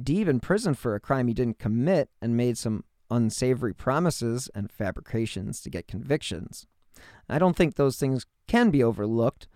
Deeb 0.01 0.27
in 0.27 0.39
prison 0.39 0.73
for 0.73 0.95
a 0.95 0.99
crime 0.99 1.27
he 1.27 1.33
didn't 1.33 1.59
commit 1.59 2.09
and 2.21 2.35
made 2.35 2.57
some 2.57 2.83
unsavory 3.11 3.73
promises 3.73 4.49
and 4.55 4.71
fabrications 4.71 5.61
to 5.61 5.69
get 5.69 5.87
convictions. 5.87 6.65
I 7.29 7.37
don't 7.37 7.55
think 7.55 7.75
those 7.75 7.97
things 7.97 8.25
can 8.47 8.71
be 8.71 8.83
overlooked, 8.83 9.47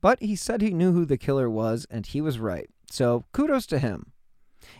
but 0.00 0.20
he 0.20 0.34
said 0.34 0.60
he 0.60 0.70
knew 0.70 0.92
who 0.92 1.04
the 1.04 1.18
killer 1.18 1.48
was, 1.48 1.86
and 1.90 2.06
he 2.06 2.20
was 2.20 2.38
right. 2.38 2.68
So 2.90 3.24
kudos 3.32 3.66
to 3.66 3.78
him. 3.78 4.12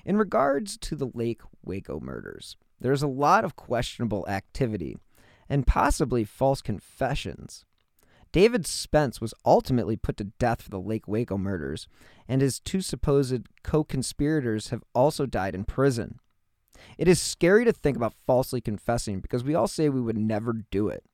In 0.04 0.16
regards 0.16 0.76
to 0.78 0.96
the 0.96 1.10
Lake 1.14 1.42
Waco 1.64 2.00
murders, 2.00 2.56
there's 2.80 3.02
a 3.02 3.08
lot 3.08 3.44
of 3.44 3.56
questionable 3.56 4.26
activity 4.28 4.96
and 5.48 5.66
possibly 5.66 6.24
false 6.24 6.60
confessions. 6.60 7.64
David 8.32 8.66
Spence 8.66 9.20
was 9.20 9.32
ultimately 9.44 9.96
put 9.96 10.16
to 10.18 10.24
death 10.24 10.62
for 10.62 10.70
the 10.70 10.80
Lake 10.80 11.06
Waco 11.08 11.38
murders, 11.38 11.88
and 12.28 12.42
his 12.42 12.58
two 12.58 12.80
supposed 12.80 13.48
co 13.62 13.84
conspirators 13.84 14.68
have 14.68 14.82
also 14.94 15.24
died 15.24 15.54
in 15.54 15.64
prison. 15.64 16.18
It 16.98 17.08
is 17.08 17.20
scary 17.20 17.64
to 17.64 17.72
think 17.72 17.96
about 17.96 18.14
falsely 18.26 18.60
confessing 18.60 19.20
because 19.20 19.44
we 19.44 19.54
all 19.54 19.68
say 19.68 19.88
we 19.88 20.00
would 20.00 20.18
never 20.18 20.52
do 20.52 20.88
it. 20.88 21.04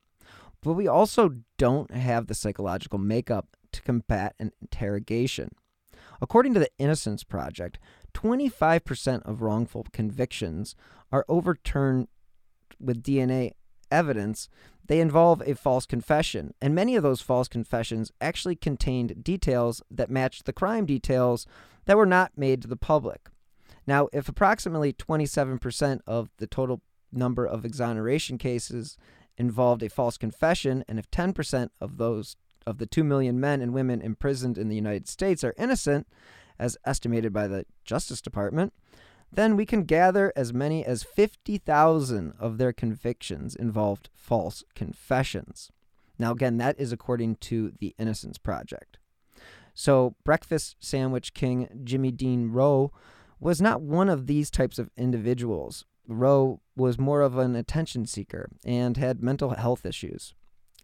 But 0.61 0.73
we 0.73 0.87
also 0.87 1.35
don't 1.57 1.91
have 1.91 2.27
the 2.27 2.33
psychological 2.33 2.99
makeup 2.99 3.57
to 3.73 3.81
combat 3.81 4.35
an 4.39 4.51
interrogation. 4.61 5.49
According 6.21 6.53
to 6.53 6.59
the 6.59 6.69
Innocence 6.77 7.23
Project, 7.23 7.79
25% 8.13 9.23
of 9.23 9.41
wrongful 9.41 9.85
convictions 9.91 10.75
are 11.11 11.25
overturned 11.27 12.07
with 12.79 13.03
DNA 13.03 13.51
evidence. 13.91 14.47
They 14.87 14.99
involve 14.99 15.41
a 15.45 15.55
false 15.55 15.85
confession, 15.85 16.53
and 16.61 16.75
many 16.75 16.95
of 16.95 17.03
those 17.03 17.21
false 17.21 17.47
confessions 17.47 18.11
actually 18.21 18.55
contained 18.55 19.23
details 19.23 19.81
that 19.89 20.09
matched 20.09 20.45
the 20.45 20.53
crime 20.53 20.85
details 20.85 21.45
that 21.85 21.97
were 21.97 22.05
not 22.05 22.31
made 22.37 22.61
to 22.61 22.67
the 22.67 22.75
public. 22.77 23.29
Now, 23.85 24.07
if 24.13 24.29
approximately 24.29 24.93
27% 24.93 25.99
of 26.07 26.29
the 26.37 26.47
total 26.47 26.81
number 27.11 27.45
of 27.45 27.65
exoneration 27.65 28.37
cases 28.37 28.97
involved 29.37 29.83
a 29.83 29.89
false 29.89 30.17
confession, 30.17 30.83
and 30.87 30.99
if 30.99 31.09
10% 31.11 31.69
of 31.81 31.97
those 31.97 32.35
of 32.65 32.77
the 32.77 32.85
2 32.85 33.03
million 33.03 33.39
men 33.39 33.61
and 33.61 33.73
women 33.73 34.01
imprisoned 34.01 34.57
in 34.57 34.69
the 34.69 34.75
United 34.75 35.07
States 35.07 35.43
are 35.43 35.53
innocent, 35.57 36.07
as 36.59 36.77
estimated 36.85 37.33
by 37.33 37.47
the 37.47 37.65
Justice 37.83 38.21
Department, 38.21 38.73
then 39.31 39.55
we 39.55 39.65
can 39.65 39.83
gather 39.83 40.31
as 40.35 40.53
many 40.53 40.85
as 40.85 41.03
50,000 41.03 42.33
of 42.39 42.57
their 42.57 42.71
convictions 42.71 43.55
involved 43.55 44.09
false 44.13 44.63
confessions. 44.75 45.71
Now, 46.19 46.31
again, 46.31 46.57
that 46.57 46.79
is 46.79 46.91
according 46.91 47.37
to 47.37 47.73
the 47.79 47.95
Innocence 47.97 48.37
Project. 48.37 48.97
So, 49.73 50.15
breakfast 50.23 50.75
sandwich 50.79 51.33
king 51.33 51.81
Jimmy 51.83 52.11
Dean 52.11 52.51
Rowe 52.51 52.91
was 53.43 53.61
not 53.61 53.81
one 53.81 54.07
of 54.07 54.25
these 54.25 54.49
types 54.49 54.79
of 54.79 54.89
individuals. 54.95 55.85
Rowe 56.07 56.61
was 56.77 56.97
more 56.97 57.21
of 57.21 57.37
an 57.37 57.55
attention 57.55 58.05
seeker 58.05 58.49
and 58.63 58.95
had 58.95 59.21
mental 59.21 59.49
health 59.49 59.85
issues. 59.85 60.33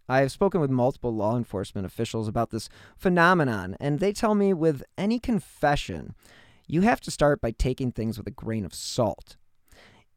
I 0.08 0.20
have 0.20 0.32
spoken 0.32 0.60
with 0.60 0.70
multiple 0.70 1.14
law 1.14 1.36
enforcement 1.36 1.86
officials 1.86 2.28
about 2.28 2.50
this 2.50 2.68
phenomenon, 2.98 3.76
and 3.80 3.98
they 3.98 4.12
tell 4.12 4.34
me 4.34 4.52
with 4.52 4.82
any 4.98 5.18
confession, 5.18 6.14
you 6.66 6.82
have 6.82 7.00
to 7.02 7.10
start 7.10 7.40
by 7.40 7.52
taking 7.52 7.92
things 7.92 8.18
with 8.18 8.26
a 8.26 8.32
grain 8.32 8.64
of 8.64 8.74
salt. 8.74 9.36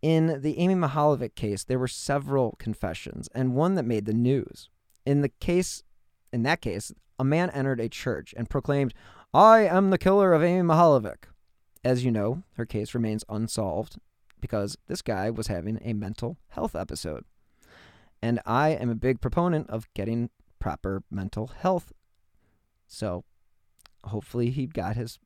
In 0.02 0.42
the 0.42 0.58
Amy 0.58 0.76
Mihaljevic 0.76 1.36
case, 1.36 1.64
there 1.64 1.80
were 1.80 1.88
several 1.88 2.56
confessions, 2.60 3.30
and 3.34 3.56
one 3.56 3.76
that 3.76 3.86
made 3.86 4.06
the 4.06 4.14
news. 4.14 4.70
In 5.06 5.22
the 5.22 5.30
case, 5.30 5.84
in 6.34 6.44
that 6.44 6.60
case, 6.60 6.92
a 7.18 7.24
man 7.24 7.50
entered 7.52 7.80
a 7.80 7.88
church 7.88 8.34
and 8.36 8.50
proclaimed, 8.50 8.94
"I 9.34 9.60
am 9.60 9.92
the 9.92 9.98
killer 9.98 10.34
of 10.34 10.44
Amy 10.44 10.62
Mihaljevic." 10.62 11.26
As 11.84 12.06
you 12.06 12.12
know, 12.12 12.44
her 12.56 12.66
case 12.66 12.94
remains 12.94 13.26
unsolved 13.28 13.98
because 14.40 14.78
this 14.88 15.02
guy 15.02 15.30
was 15.30 15.48
having 15.48 15.80
a 15.84 15.94
mental 15.94 16.38
health 16.50 16.76
episode. 16.76 17.26
And 18.22 18.40
I 18.46 18.70
am 18.70 18.90
a 18.90 18.96
big 18.96 19.20
proponent 19.20 19.70
of 19.70 19.88
getting 19.94 20.30
proper 20.60 21.04
mental 21.12 21.48
health. 21.48 21.92
So 22.88 23.26
hopefully 24.06 24.50
he 24.50 24.66
got 24.66 24.96
his 24.96 25.20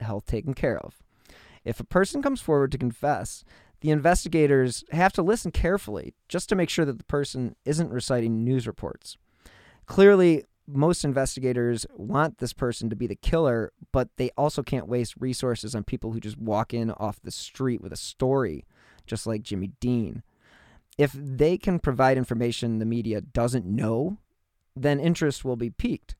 health 0.00 0.26
taken 0.26 0.54
care 0.54 0.78
of. 0.78 1.02
If 1.64 1.80
a 1.80 1.84
person 1.84 2.22
comes 2.22 2.40
forward 2.40 2.70
to 2.72 2.78
confess, 2.78 3.44
the 3.80 3.90
investigators 3.90 4.84
have 4.92 5.12
to 5.14 5.22
listen 5.22 5.50
carefully 5.50 6.14
just 6.28 6.48
to 6.48 6.54
make 6.54 6.70
sure 6.70 6.84
that 6.84 6.98
the 6.98 7.04
person 7.04 7.56
isn't 7.64 7.90
reciting 7.90 8.44
news 8.44 8.66
reports. 8.66 9.16
Clearly, 9.86 10.44
most 10.66 11.04
investigators 11.04 11.86
want 11.94 12.38
this 12.38 12.52
person 12.52 12.90
to 12.90 12.96
be 12.96 13.06
the 13.06 13.14
killer, 13.14 13.72
but 13.92 14.08
they 14.16 14.30
also 14.36 14.62
can't 14.62 14.88
waste 14.88 15.14
resources 15.18 15.74
on 15.74 15.84
people 15.84 16.12
who 16.12 16.20
just 16.20 16.38
walk 16.38 16.74
in 16.74 16.90
off 16.92 17.20
the 17.22 17.30
street 17.30 17.80
with 17.80 17.92
a 17.92 17.96
story, 17.96 18.64
just 19.06 19.26
like 19.26 19.42
Jimmy 19.42 19.72
Dean. 19.80 20.22
If 20.98 21.12
they 21.12 21.58
can 21.58 21.78
provide 21.78 22.16
information 22.16 22.78
the 22.78 22.86
media 22.86 23.20
doesn't 23.20 23.66
know, 23.66 24.18
then 24.74 24.98
interest 24.98 25.44
will 25.44 25.56
be 25.56 25.70
piqued. 25.70 26.16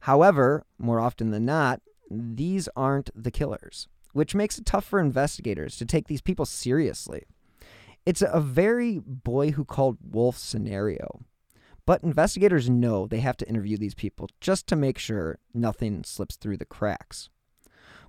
However, 0.00 0.64
more 0.78 1.00
often 1.00 1.30
than 1.30 1.44
not, 1.44 1.80
these 2.10 2.68
aren't 2.74 3.10
the 3.14 3.30
killers, 3.30 3.86
which 4.12 4.34
makes 4.34 4.58
it 4.58 4.66
tough 4.66 4.84
for 4.84 5.00
investigators 5.00 5.76
to 5.76 5.86
take 5.86 6.08
these 6.08 6.22
people 6.22 6.46
seriously. 6.46 7.24
It's 8.06 8.22
a 8.22 8.40
very 8.40 8.98
boy 8.98 9.52
who 9.52 9.64
called 9.64 9.98
wolf 10.02 10.38
scenario. 10.38 11.20
But 11.90 12.04
investigators 12.04 12.70
know 12.70 13.08
they 13.08 13.18
have 13.18 13.36
to 13.38 13.48
interview 13.48 13.76
these 13.76 13.96
people 13.96 14.28
just 14.40 14.68
to 14.68 14.76
make 14.76 14.96
sure 14.96 15.40
nothing 15.52 16.04
slips 16.04 16.36
through 16.36 16.58
the 16.58 16.64
cracks. 16.64 17.30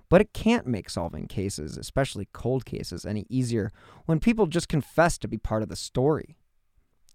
But 0.08 0.20
it 0.20 0.32
can't 0.32 0.68
make 0.68 0.88
solving 0.88 1.26
cases, 1.26 1.76
especially 1.76 2.28
cold 2.32 2.64
cases, 2.64 3.04
any 3.04 3.26
easier 3.28 3.72
when 4.06 4.20
people 4.20 4.46
just 4.46 4.68
confess 4.68 5.18
to 5.18 5.26
be 5.26 5.36
part 5.36 5.64
of 5.64 5.68
the 5.68 5.74
story. 5.74 6.36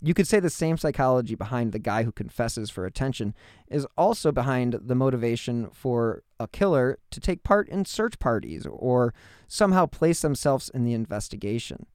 You 0.02 0.14
could 0.14 0.28
say 0.28 0.42
the 0.42 0.50
same 0.50 0.78
psychology 0.78 1.36
behind 1.36 1.72
the 1.72 1.80
guy 1.80 2.04
who 2.04 2.12
confesses 2.12 2.70
for 2.70 2.86
attention 2.86 3.34
is 3.70 3.88
also 3.98 4.34
behind 4.34 4.74
the 4.74 4.94
motivation 4.94 5.70
for 5.72 6.24
a 6.38 6.50
killer 6.50 7.00
to 7.12 7.22
take 7.22 7.46
part 7.46 7.70
in 7.70 7.86
search 7.86 8.20
parties 8.20 8.68
or 8.70 9.14
somehow 9.48 9.86
place 9.86 10.20
themselves 10.20 10.68
in 10.68 10.84
the 10.84 10.94
investigation. 10.94 11.86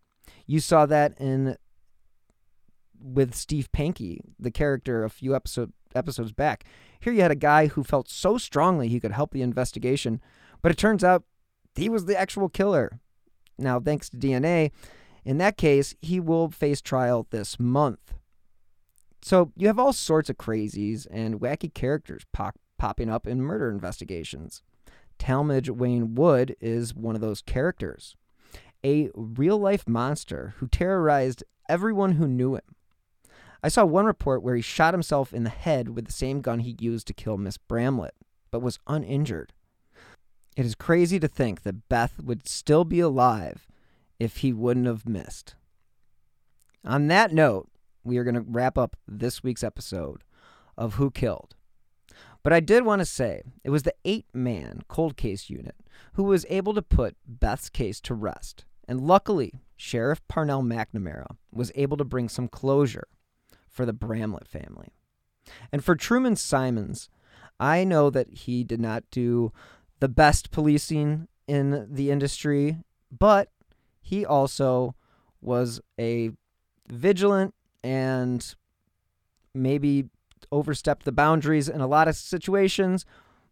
You 0.47 0.61
saw 0.61 0.87
that 0.87 1.13
in 1.21 1.59
with 3.03 3.35
Steve 3.35 3.71
Pankey, 3.73 4.21
the 4.39 4.51
character 4.51 5.05
a 5.05 5.11
few 5.11 5.35
episode, 5.35 5.73
episodes 5.95 6.33
back. 6.33 6.65
Here 7.01 7.13
you 7.13 7.23
had 7.23 7.31
a 7.31 7.37
guy 7.37 7.67
who 7.67 7.83
felt 7.83 8.09
so 8.09 8.39
strongly 8.39 8.89
he 8.89 9.01
could 9.01 9.13
help 9.13 9.33
the 9.33 9.43
investigation, 9.43 10.21
but 10.63 10.73
it 10.73 10.79
turns 10.79 11.03
out 11.03 11.25
he 11.75 11.89
was 11.89 12.05
the 12.05 12.19
actual 12.19 12.49
killer. 12.49 13.01
Now, 13.59 13.81
thanks 13.81 14.09
to 14.11 14.17
DNA, 14.17 14.71
in 15.25 15.39
that 15.39 15.57
case, 15.57 15.95
he 16.01 16.21
will 16.21 16.51
face 16.51 16.81
trial 16.81 17.27
this 17.31 17.59
month. 17.59 18.15
So 19.23 19.53
you 19.57 19.69
have 19.69 19.79
all 19.79 19.93
sorts 19.93 20.29
of 20.29 20.37
crazies 20.37 21.07
and 21.11 21.41
wacky 21.41 21.73
characters 21.73 22.25
pop- 22.33 22.59
popping 22.77 23.09
up 23.09 23.27
in 23.27 23.41
murder 23.41 23.71
investigations. 23.71 24.63
Talmadge 25.19 25.71
Wayne 25.71 26.17
Wood 26.17 26.57
is 26.61 26.95
one 26.95 27.15
of 27.15 27.21
those 27.21 27.43
characters, 27.43 28.17
a 28.85 29.11
real 29.15 29.59
life 29.59 29.89
monster 29.89 30.55
who 30.57 30.67
terrorized 30.67 31.45
everyone 31.69 32.13
who 32.13 32.27
knew 32.27 32.57
him. 32.57 32.75
I 33.63 33.69
saw 33.69 33.85
one 33.85 34.07
report 34.07 34.43
where 34.43 34.57
he 34.57 34.63
shot 34.63 34.93
himself 34.93 35.33
in 35.33 35.45
the 35.45 35.51
head 35.51 35.91
with 35.91 36.07
the 36.07 36.13
same 36.13 36.41
gun 36.41 36.61
he 36.61 36.77
used 36.81 37.07
to 37.07 37.15
kill 37.15 37.37
Miss 37.37 37.57
Bramlett, 37.57 38.15
but 38.51 38.61
was 38.61 38.81
uninjured. 38.89 39.53
It 40.57 40.67
is 40.67 40.75
crazy 40.75 41.21
to 41.21 41.29
think 41.29 41.63
that 41.63 41.89
Beth 41.89 42.21
would 42.23 42.49
still 42.49 42.85
be 42.85 43.01
alive 43.01 43.69
if 44.19 44.39
he 44.39 44.53
wouldn't 44.53 44.87
have 44.87 45.09
missed. 45.09 45.55
On 46.85 47.07
that 47.07 47.33
note, 47.33 47.69
we 48.03 48.19
are 48.19 48.25
going 48.25 48.35
to 48.35 48.41
wrap 48.41 48.77
up 48.77 48.97
this 49.07 49.45
week's 49.45 49.63
episode 49.63 50.25
of 50.77 50.95
Who 50.95 51.11
Killed. 51.11 51.55
But 52.43 52.53
I 52.53 52.59
did 52.59 52.85
want 52.85 53.01
to 53.01 53.07
say 53.07 53.43
it 53.63 53.71
was 53.71 53.85
the 53.85 53.95
eight 54.05 54.27
man 54.35 54.83
cold 54.89 55.17
case 55.17 55.49
unit 55.49 55.77
who 56.15 56.25
was 56.25 56.45
able 56.51 56.75
to 56.75 56.83
put 56.83 57.17
Beth's 57.27 57.69
case 57.69 58.01
to 58.03 58.15
rest. 58.15 58.65
And 58.89 59.01
luckily, 59.01 59.61
Sheriff 59.77 60.21
Parnell 60.27 60.63
McNamara 60.63 61.37
was 61.53 61.71
able 61.77 61.97
to 61.97 62.05
bring 62.05 62.29
some 62.29 62.49
closure 62.49 63.07
for 63.73 63.85
the 63.85 63.93
Bramlett 63.93 64.47
family. 64.47 64.93
And 65.73 65.85
for 65.85 65.97
Truman 65.97 66.37
Simons, 66.37 67.09
I 67.59 67.85
know 67.85 68.11
that 68.11 68.31
he 68.31 68.63
did 68.63 68.81
not 68.81 69.05
do 69.11 69.53
the 69.99 70.09
best 70.09 70.51
policing 70.51 71.29
in 71.49 71.89
the 71.91 72.11
industry, 72.11 72.79
but 73.11 73.49
he 74.01 74.25
also 74.25 74.95
was 75.41 75.81
a 75.99 76.31
vigilant 76.89 77.55
and 77.83 78.55
maybe 79.55 80.09
overstepped 80.51 81.05
the 81.05 81.13
boundaries 81.13 81.69
in 81.69 81.81
a 81.81 81.87
lot 81.87 82.09
of 82.09 82.17
situations. 82.17 83.05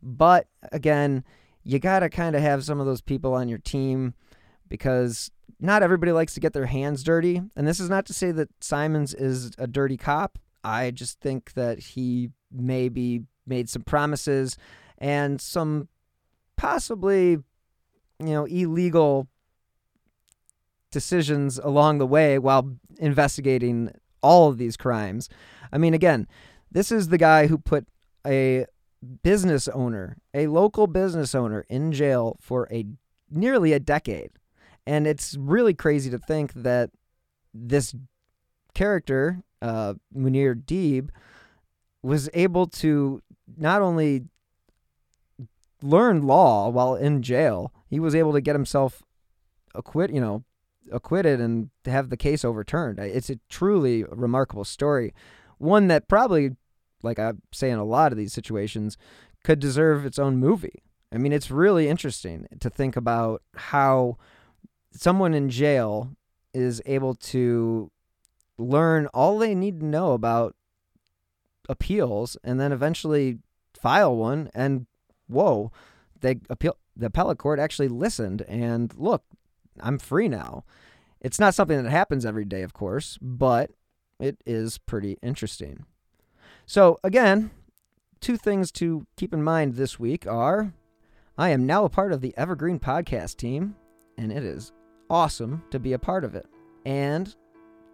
But 0.02 0.46
again, 0.72 1.24
you 1.62 1.78
got 1.78 2.00
to 2.00 2.08
kind 2.08 2.36
of 2.36 2.42
have 2.42 2.64
some 2.64 2.80
of 2.80 2.86
those 2.86 3.00
people 3.00 3.34
on 3.34 3.48
your 3.48 3.58
team 3.58 4.14
because 4.70 5.30
not 5.60 5.82
everybody 5.82 6.12
likes 6.12 6.32
to 6.32 6.40
get 6.40 6.54
their 6.54 6.66
hands 6.66 7.02
dirty. 7.02 7.42
And 7.54 7.68
this 7.68 7.80
is 7.80 7.90
not 7.90 8.06
to 8.06 8.14
say 8.14 8.30
that 8.30 8.48
Simons 8.62 9.12
is 9.12 9.50
a 9.58 9.66
dirty 9.66 9.98
cop. 9.98 10.38
I 10.64 10.90
just 10.90 11.20
think 11.20 11.52
that 11.52 11.78
he 11.80 12.30
maybe 12.50 13.24
made 13.46 13.68
some 13.68 13.82
promises 13.82 14.56
and 14.96 15.40
some 15.40 15.88
possibly, 16.56 17.30
you 17.30 17.42
know, 18.18 18.46
illegal 18.46 19.28
decisions 20.90 21.58
along 21.58 21.98
the 21.98 22.06
way 22.06 22.38
while 22.38 22.76
investigating 22.98 23.92
all 24.22 24.48
of 24.48 24.58
these 24.58 24.76
crimes. 24.76 25.28
I 25.72 25.78
mean, 25.78 25.94
again, 25.94 26.26
this 26.70 26.90
is 26.92 27.08
the 27.08 27.18
guy 27.18 27.46
who 27.46 27.58
put 27.58 27.86
a 28.26 28.66
business 29.22 29.68
owner, 29.68 30.18
a 30.34 30.46
local 30.46 30.86
business 30.86 31.34
owner, 31.34 31.64
in 31.68 31.92
jail 31.92 32.36
for 32.40 32.68
a 32.70 32.84
nearly 33.30 33.72
a 33.72 33.80
decade. 33.80 34.30
And 34.86 35.06
it's 35.06 35.36
really 35.38 35.74
crazy 35.74 36.10
to 36.10 36.18
think 36.18 36.52
that 36.54 36.90
this 37.52 37.94
character, 38.74 39.42
uh, 39.62 39.94
Muneer 40.16 40.54
Deeb, 40.54 41.10
was 42.02 42.30
able 42.34 42.66
to 42.66 43.20
not 43.56 43.82
only 43.82 44.24
learn 45.82 46.22
law 46.22 46.68
while 46.68 46.94
in 46.94 47.22
jail, 47.22 47.72
he 47.88 48.00
was 48.00 48.14
able 48.14 48.32
to 48.32 48.40
get 48.40 48.54
himself 48.54 49.02
acquit, 49.74 50.12
you 50.12 50.20
know, 50.20 50.44
acquitted 50.92 51.40
and 51.40 51.70
have 51.84 52.10
the 52.10 52.16
case 52.16 52.44
overturned. 52.44 52.98
It's 52.98 53.30
a 53.30 53.38
truly 53.48 54.04
remarkable 54.04 54.64
story, 54.64 55.14
one 55.58 55.88
that 55.88 56.08
probably, 56.08 56.56
like 57.02 57.18
I 57.18 57.32
say 57.52 57.70
in 57.70 57.78
a 57.78 57.84
lot 57.84 58.12
of 58.12 58.18
these 58.18 58.32
situations, 58.32 58.96
could 59.44 59.60
deserve 59.60 60.04
its 60.04 60.18
own 60.18 60.38
movie. 60.38 60.82
I 61.12 61.18
mean, 61.18 61.32
it's 61.32 61.50
really 61.50 61.88
interesting 61.88 62.46
to 62.60 62.70
think 62.70 62.96
about 62.96 63.42
how 63.56 64.16
someone 64.92 65.34
in 65.34 65.48
jail 65.48 66.16
is 66.52 66.82
able 66.86 67.14
to 67.14 67.90
learn 68.58 69.06
all 69.08 69.38
they 69.38 69.54
need 69.54 69.80
to 69.80 69.86
know 69.86 70.12
about 70.12 70.54
appeals 71.68 72.36
and 72.42 72.60
then 72.60 72.72
eventually 72.72 73.38
file 73.74 74.14
one 74.16 74.50
and 74.54 74.86
whoa 75.28 75.70
they 76.20 76.40
appeal 76.50 76.76
the 76.96 77.06
appellate 77.06 77.38
court 77.38 77.58
actually 77.58 77.88
listened 77.88 78.42
and 78.42 78.92
look 78.96 79.24
i'm 79.80 79.98
free 79.98 80.28
now. 80.28 80.64
It's 81.20 81.38
not 81.38 81.54
something 81.54 81.82
that 81.82 81.90
happens 81.90 82.26
every 82.26 82.44
day 82.44 82.62
of 82.62 82.74
course 82.74 83.18
but 83.22 83.70
it 84.18 84.36
is 84.44 84.78
pretty 84.78 85.16
interesting. 85.22 85.84
So 86.66 86.98
again 87.04 87.50
two 88.20 88.36
things 88.36 88.70
to 88.72 89.06
keep 89.16 89.32
in 89.32 89.42
mind 89.42 89.74
this 89.74 89.98
week 89.98 90.26
are 90.26 90.74
i 91.38 91.48
am 91.48 91.66
now 91.66 91.84
a 91.84 91.88
part 91.88 92.12
of 92.12 92.20
the 92.20 92.34
evergreen 92.36 92.78
podcast 92.78 93.36
team 93.36 93.76
and 94.18 94.30
it 94.30 94.44
is 94.44 94.72
awesome 95.10 95.62
to 95.70 95.78
be 95.78 95.92
a 95.92 95.98
part 95.98 96.24
of 96.24 96.34
it. 96.34 96.46
And 96.86 97.34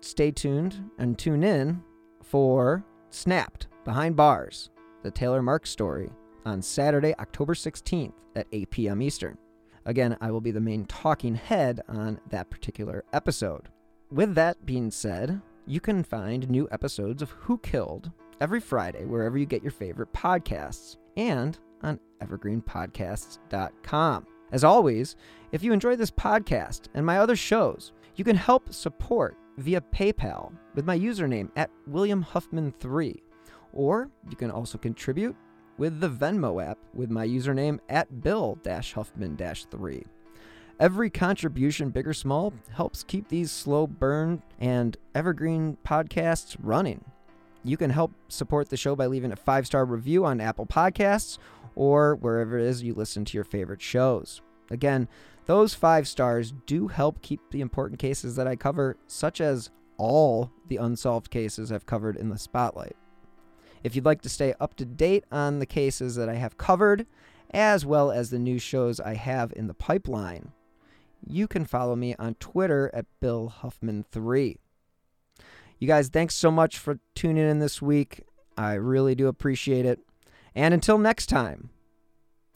stay 0.00 0.30
tuned 0.30 0.90
and 0.98 1.18
tune 1.18 1.42
in 1.42 1.82
for 2.22 2.84
Snapped 3.10 3.66
Behind 3.84 4.14
Bars, 4.14 4.70
the 5.02 5.10
Taylor 5.10 5.42
Marks 5.42 5.70
story, 5.70 6.10
on 6.44 6.62
Saturday, 6.62 7.14
October 7.18 7.54
16th 7.54 8.12
at 8.36 8.46
8 8.52 8.70
p.m. 8.70 9.02
Eastern. 9.02 9.36
Again, 9.84 10.16
I 10.20 10.30
will 10.30 10.40
be 10.40 10.50
the 10.50 10.60
main 10.60 10.84
talking 10.86 11.34
head 11.34 11.80
on 11.88 12.20
that 12.30 12.50
particular 12.50 13.04
episode. 13.12 13.68
With 14.10 14.34
that 14.34 14.66
being 14.66 14.90
said, 14.90 15.40
you 15.66 15.80
can 15.80 16.04
find 16.04 16.48
new 16.48 16.68
episodes 16.70 17.22
of 17.22 17.30
Who 17.30 17.58
Killed 17.58 18.10
every 18.40 18.60
Friday 18.60 19.04
wherever 19.04 19.38
you 19.38 19.46
get 19.46 19.62
your 19.62 19.72
favorite 19.72 20.12
podcasts 20.12 20.96
and 21.16 21.58
on 21.82 21.98
evergreenpodcasts.com. 22.20 24.26
As 24.52 24.64
always, 24.64 25.16
if 25.52 25.62
you 25.62 25.72
enjoy 25.72 25.96
this 25.96 26.10
podcast 26.10 26.82
and 26.94 27.04
my 27.04 27.18
other 27.18 27.36
shows, 27.36 27.92
you 28.14 28.24
can 28.24 28.36
help 28.36 28.72
support 28.72 29.36
via 29.58 29.80
PayPal 29.80 30.52
with 30.74 30.84
my 30.84 30.98
username 30.98 31.50
at 31.56 31.70
William 31.86 32.24
Huffman3. 32.24 33.20
Or 33.72 34.10
you 34.30 34.36
can 34.36 34.50
also 34.50 34.78
contribute 34.78 35.36
with 35.78 36.00
the 36.00 36.08
Venmo 36.08 36.64
app 36.64 36.78
with 36.94 37.10
my 37.10 37.26
username 37.26 37.78
at 37.88 38.22
Bill 38.22 38.58
Huffman 38.66 39.36
3. 39.36 40.04
Every 40.78 41.08
contribution, 41.08 41.90
big 41.90 42.06
or 42.06 42.12
small, 42.12 42.52
helps 42.72 43.02
keep 43.02 43.28
these 43.28 43.50
slow 43.50 43.86
burn 43.86 44.42
and 44.60 44.96
evergreen 45.14 45.78
podcasts 45.84 46.56
running. 46.60 47.02
You 47.64 47.76
can 47.76 47.90
help 47.90 48.12
support 48.28 48.68
the 48.68 48.76
show 48.76 48.94
by 48.94 49.06
leaving 49.06 49.32
a 49.32 49.36
five 49.36 49.66
star 49.66 49.84
review 49.84 50.24
on 50.24 50.40
Apple 50.40 50.66
Podcasts 50.66 51.38
or 51.76 52.16
wherever 52.16 52.58
it 52.58 52.64
is 52.64 52.82
you 52.82 52.94
listen 52.94 53.24
to 53.26 53.36
your 53.36 53.44
favorite 53.44 53.80
shows. 53.80 54.40
Again, 54.70 55.08
those 55.44 55.74
five 55.74 56.08
stars 56.08 56.52
do 56.66 56.88
help 56.88 57.22
keep 57.22 57.40
the 57.50 57.60
important 57.60 58.00
cases 58.00 58.34
that 58.34 58.48
I 58.48 58.56
cover, 58.56 58.96
such 59.06 59.40
as 59.40 59.70
all 59.96 60.50
the 60.66 60.76
unsolved 60.76 61.30
cases 61.30 61.70
I've 61.70 61.86
covered 61.86 62.16
in 62.16 62.30
the 62.30 62.38
spotlight. 62.38 62.96
If 63.84 63.94
you'd 63.94 64.04
like 64.04 64.22
to 64.22 64.28
stay 64.28 64.54
up 64.58 64.74
to 64.76 64.84
date 64.84 65.24
on 65.30 65.60
the 65.60 65.66
cases 65.66 66.16
that 66.16 66.28
I 66.28 66.34
have 66.34 66.58
covered, 66.58 67.06
as 67.52 67.86
well 67.86 68.10
as 68.10 68.30
the 68.30 68.38
new 68.38 68.58
shows 68.58 68.98
I 68.98 69.14
have 69.14 69.52
in 69.54 69.68
the 69.68 69.74
pipeline, 69.74 70.50
you 71.24 71.46
can 71.46 71.64
follow 71.64 71.94
me 71.94 72.14
on 72.18 72.34
Twitter 72.34 72.90
at 72.92 73.06
Bill 73.20 73.54
Huffman3. 73.62 74.56
You 75.78 75.86
guys, 75.86 76.08
thanks 76.08 76.34
so 76.34 76.50
much 76.50 76.78
for 76.78 76.98
tuning 77.14 77.48
in 77.48 77.58
this 77.58 77.80
week. 77.80 78.22
I 78.56 78.74
really 78.74 79.14
do 79.14 79.28
appreciate 79.28 79.84
it. 79.84 80.00
And 80.56 80.72
until 80.72 80.96
next 80.96 81.26
time, 81.26 81.68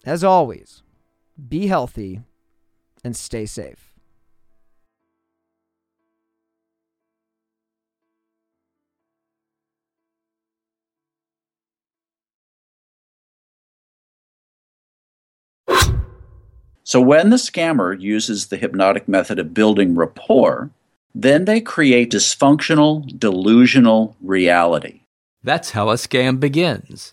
as 0.07 0.25
always, 0.25 0.83
be 1.51 1.67
healthy 1.67 2.23
and 3.05 3.15
stay 3.15 3.45
safe. 3.45 3.93
So 16.83 17.03
when 17.03 17.29
the 17.29 17.37
scammer 17.37 18.01
uses 18.01 18.47
the 18.47 18.57
hypnotic 18.57 19.07
method 19.07 19.39
of 19.39 19.53
building 19.53 19.95
rapport, 19.95 20.71
then 21.15 21.45
they 21.45 21.61
create 21.61 22.11
dysfunctional, 22.11 23.17
delusional 23.19 24.17
reality. 24.23 25.03
That's 25.45 25.73
how 25.73 25.91
a 25.91 25.95
scam 25.95 26.41
begins. 26.41 27.13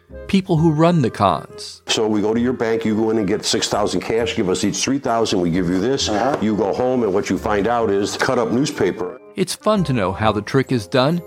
people 0.27 0.57
who 0.57 0.71
run 0.71 1.01
the 1.01 1.09
cons. 1.09 1.81
So 1.87 2.07
we 2.07 2.21
go 2.21 2.33
to 2.33 2.39
your 2.39 2.53
bank, 2.53 2.85
you 2.85 2.95
go 2.95 3.09
in 3.09 3.17
and 3.17 3.27
get 3.27 3.45
6,000 3.45 4.01
cash, 4.01 4.35
give 4.35 4.49
us 4.49 4.63
each 4.63 4.77
3,000, 4.77 5.39
we 5.39 5.51
give 5.51 5.69
you 5.69 5.79
this. 5.79 6.09
Uh-huh. 6.09 6.37
You 6.41 6.55
go 6.55 6.73
home 6.73 7.03
and 7.03 7.13
what 7.13 7.29
you 7.29 7.37
find 7.37 7.67
out 7.67 7.89
is 7.89 8.17
cut 8.17 8.39
up 8.39 8.51
newspaper. 8.51 9.19
It's 9.35 9.55
fun 9.55 9.83
to 9.85 9.93
know 9.93 10.11
how 10.11 10.31
the 10.31 10.41
trick 10.41 10.71
is 10.71 10.87
done, 10.87 11.21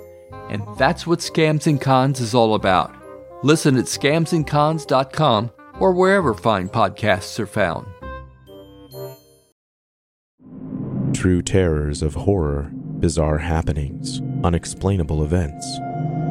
and 0.48 0.62
that's 0.78 1.06
what 1.06 1.18
Scams 1.20 1.66
and 1.66 1.80
Cons 1.80 2.20
is 2.20 2.34
all 2.34 2.54
about. 2.54 2.94
Listen 3.42 3.76
at 3.76 3.84
scamsandcons.com 3.84 5.50
or 5.80 5.92
wherever 5.92 6.34
fine 6.34 6.68
podcasts 6.68 7.38
are 7.38 7.46
found. 7.46 7.86
True 11.14 11.42
terrors 11.42 12.02
of 12.02 12.14
horror, 12.14 12.70
bizarre 12.72 13.38
happenings, 13.38 14.20
unexplainable 14.42 15.22
events. 15.22 15.66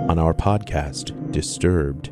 On 0.09 0.19
our 0.19 0.33
podcast, 0.33 1.13
Disturbed, 1.33 2.11